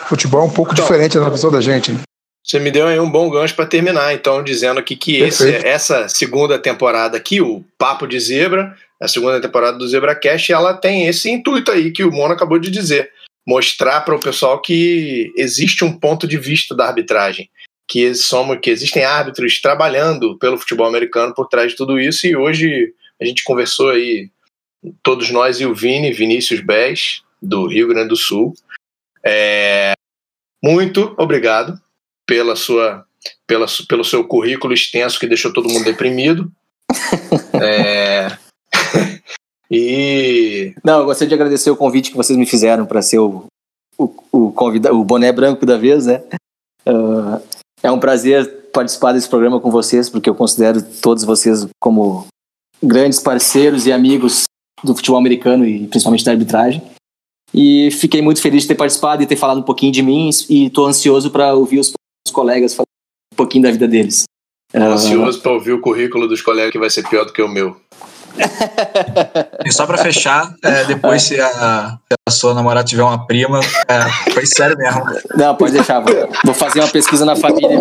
[0.06, 0.84] Futebol é um pouco Então.
[0.84, 1.92] diferente da visão da gente.
[1.92, 2.00] né?
[2.44, 6.08] Você me deu aí um bom gancho para terminar, então, dizendo aqui que esse, essa
[6.08, 11.30] segunda temporada aqui, o Papo de Zebra, a segunda temporada do ZebraCast, ela tem esse
[11.30, 13.10] intuito aí que o Mono acabou de dizer.
[13.48, 17.48] Mostrar para o pessoal que existe um ponto de vista da arbitragem.
[17.88, 22.26] Que, somos, que existem árbitros trabalhando pelo futebol americano por trás de tudo isso.
[22.26, 24.28] E hoje a gente conversou aí,
[25.02, 28.52] todos nós e o Vini, Vinícius Bez, do Rio Grande do Sul.
[29.24, 29.94] É,
[30.62, 31.80] muito obrigado
[32.26, 33.06] pela sua,
[33.46, 36.52] pela, pelo seu currículo extenso que deixou todo mundo deprimido.
[37.60, 38.07] É,
[39.70, 43.44] e Não, eu gostaria de agradecer o convite que vocês me fizeram para ser o,
[43.98, 46.22] o, o, convida, o boné branco da vez, né?
[46.86, 47.40] Ah,
[47.82, 52.26] é um prazer participar desse programa com vocês, porque eu considero todos vocês como
[52.82, 54.44] grandes parceiros e amigos
[54.82, 56.82] do futebol americano e principalmente da arbitragem.
[57.52, 60.66] E fiquei muito feliz de ter participado e ter falado um pouquinho de mim e
[60.66, 61.92] estou ansioso para ouvir os,
[62.32, 62.86] colegas falar
[63.32, 64.24] um pouquinho da vida deles.
[64.72, 67.48] Ah, ansioso para ouvir o currículo dos colegas que vai ser pior do que o
[67.48, 67.76] meu.
[69.64, 73.60] E só pra fechar, é, depois se a, se a sua namorada tiver uma prima,
[73.88, 75.02] é, foi sério mesmo.
[75.36, 76.00] Não, pode deixar.
[76.00, 77.78] Vou, vou fazer uma pesquisa na família.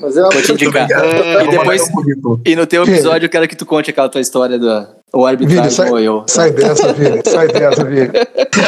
[0.00, 0.90] Fazer uma Vou te indicar.
[0.90, 2.40] É, E depois, um currículo.
[2.44, 5.30] e no teu episódio, eu quero que tu conte aquela tua história do o Vini,
[5.30, 6.24] arbitragem sai, ou eu.
[6.26, 7.20] sai dessa, Vini.
[7.26, 8.08] Sai dessa, Vini.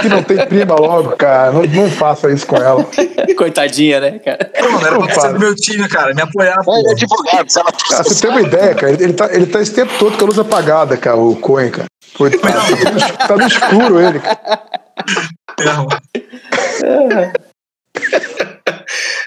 [0.01, 1.53] Que não tem prima logo, cara.
[1.53, 2.85] Não, não faça isso com ela.
[3.37, 4.51] Coitadinha, né, cara?
[4.59, 6.63] Pô, mano, era pra ser do meu time, cara, me apoiar.
[6.65, 6.75] pô.
[6.75, 8.93] É, é advogado, se ela Ah, você tem uma ideia, cara?
[8.93, 11.87] Ele tá, ele tá esse tempo todo com a luz apagada, cara, o Coen, cara.
[12.17, 14.63] Coitado, tá no es- tá no escuro ele, cara.
[15.61, 15.89] Erro.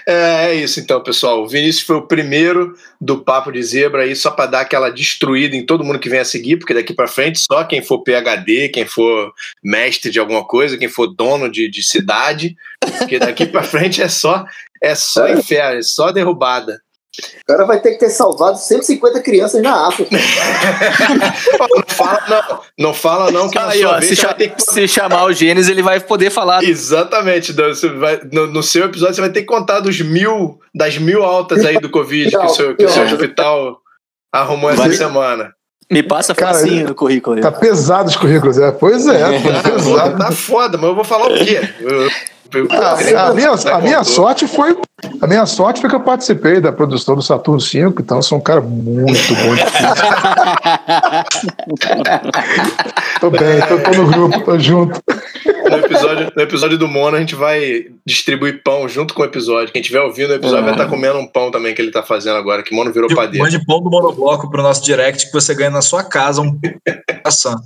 [0.08, 1.42] É, é isso então, pessoal.
[1.42, 5.56] O Vinícius foi o primeiro do Papo de Zebra aí, só para dar aquela destruída
[5.56, 8.68] em todo mundo que vem a seguir, porque daqui para frente só quem for PhD,
[8.68, 9.32] quem for
[9.62, 12.56] mestre de alguma coisa, quem for dono de, de cidade,
[12.98, 14.44] porque daqui para frente é só
[14.80, 16.80] é só inferno, é só derrubada.
[17.42, 20.10] O cara vai ter que ter salvado 150 crianças na África.
[21.58, 25.32] Não fala não, não fala não que Aí, ó, se, ter que se chamar o
[25.32, 26.62] Gênesis, ele vai poder falar.
[26.62, 27.52] Exatamente.
[27.52, 30.98] Dan, você vai- no, no seu episódio você vai ter que contar dos mil, das
[30.98, 33.78] mil altas aí do Covid que o seu, que o seu hospital
[34.32, 34.92] arrumou essa Vai.
[34.92, 35.52] semana.
[35.90, 37.40] Me passa facinho no currículo.
[37.40, 38.72] Tá pesado os currículos, é.
[38.72, 40.18] Pois é, tá Tá, pesado.
[40.18, 41.60] tá foda, mas eu vou falar o quê?
[41.80, 42.10] Eu-
[42.70, 44.12] Ah, a, minha, Você a minha contou.
[44.12, 44.76] sorte foi.
[45.20, 48.38] A minha sorte foi que eu participei da produção do Saturno 5, então eu sou
[48.38, 49.62] um cara muito bom de.
[53.20, 55.00] Tô bem, tô, tô no grupo, tô junto.
[55.70, 59.72] No episódio, no episódio do Mono, a gente vai distribuir pão junto com o episódio.
[59.72, 62.36] Quem estiver ouvindo o episódio vai estar comendo um pão também que ele tá fazendo
[62.36, 63.44] agora, que Mono virou padeiro.
[63.44, 66.58] Mande pão do monobloco pro nosso direct que você ganha na sua casa um
[67.24, 67.56] maçã.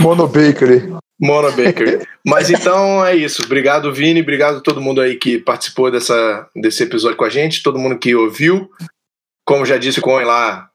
[0.00, 0.92] Mono Bakery.
[1.22, 2.04] Mono Bakery.
[2.26, 3.42] Mas então é isso.
[3.44, 4.20] Obrigado, Vini.
[4.20, 7.96] Obrigado a todo mundo aí que participou dessa, desse episódio com a gente, todo mundo
[7.98, 8.68] que ouviu.
[9.46, 10.68] Como já disse, com lá,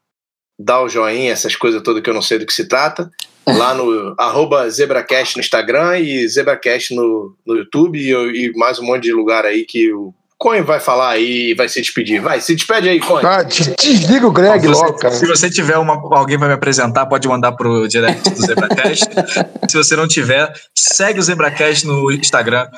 [0.57, 3.11] dá o joinha, essas coisas todas que eu não sei do que se trata.
[3.45, 8.85] Lá no arroba ZebraCast no Instagram e ZebraCast no, no YouTube e, e mais um
[8.85, 12.21] monte de lugar aí que o Coin vai falar aí e vai se despedir.
[12.21, 13.25] Vai, se despede aí, Coin.
[13.25, 15.13] Ah, des- desliga o Greg Se você- logo, cara.
[15.15, 19.05] Se você tiver uma, alguém para me apresentar, pode mandar pro direct do Zebracast.
[19.69, 22.69] se você não tiver, segue o Zebracast no Instagram,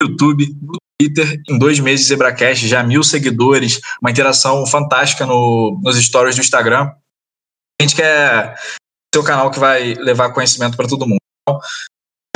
[0.00, 1.42] no YouTube, no Twitter.
[1.48, 6.92] Em dois meses, Zebracast, já mil seguidores, uma interação fantástica no, nos stories do Instagram.
[7.80, 8.54] A gente quer
[9.12, 11.18] ser o canal que vai levar conhecimento para todo mundo.
[11.42, 11.60] Então,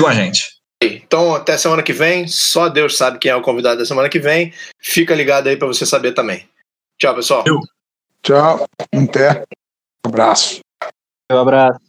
[0.00, 0.53] sigam a gente.
[0.82, 2.26] Então, até semana que vem.
[2.26, 4.52] Só Deus sabe quem é o convidado da semana que vem.
[4.78, 6.48] Fica ligado aí pra você saber também.
[6.98, 7.44] Tchau, pessoal.
[8.22, 8.66] Tchau.
[8.92, 9.44] Até.
[10.04, 10.60] Um abraço.
[11.30, 11.80] Um abraço.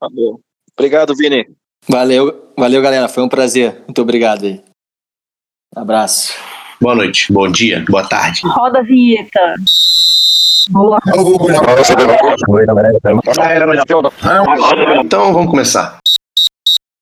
[0.00, 0.40] Valeu.
[0.78, 1.46] Obrigado, Vini.
[1.88, 3.08] Valeu, valeu, galera.
[3.08, 3.82] Foi um prazer.
[3.86, 4.62] Muito obrigado aí.
[5.74, 6.34] Abraço.
[6.80, 8.40] Boa noite, bom dia, boa tarde.
[8.44, 9.54] Roda a vinheta.
[10.70, 10.98] Boa.
[15.02, 15.98] Então vamos começar.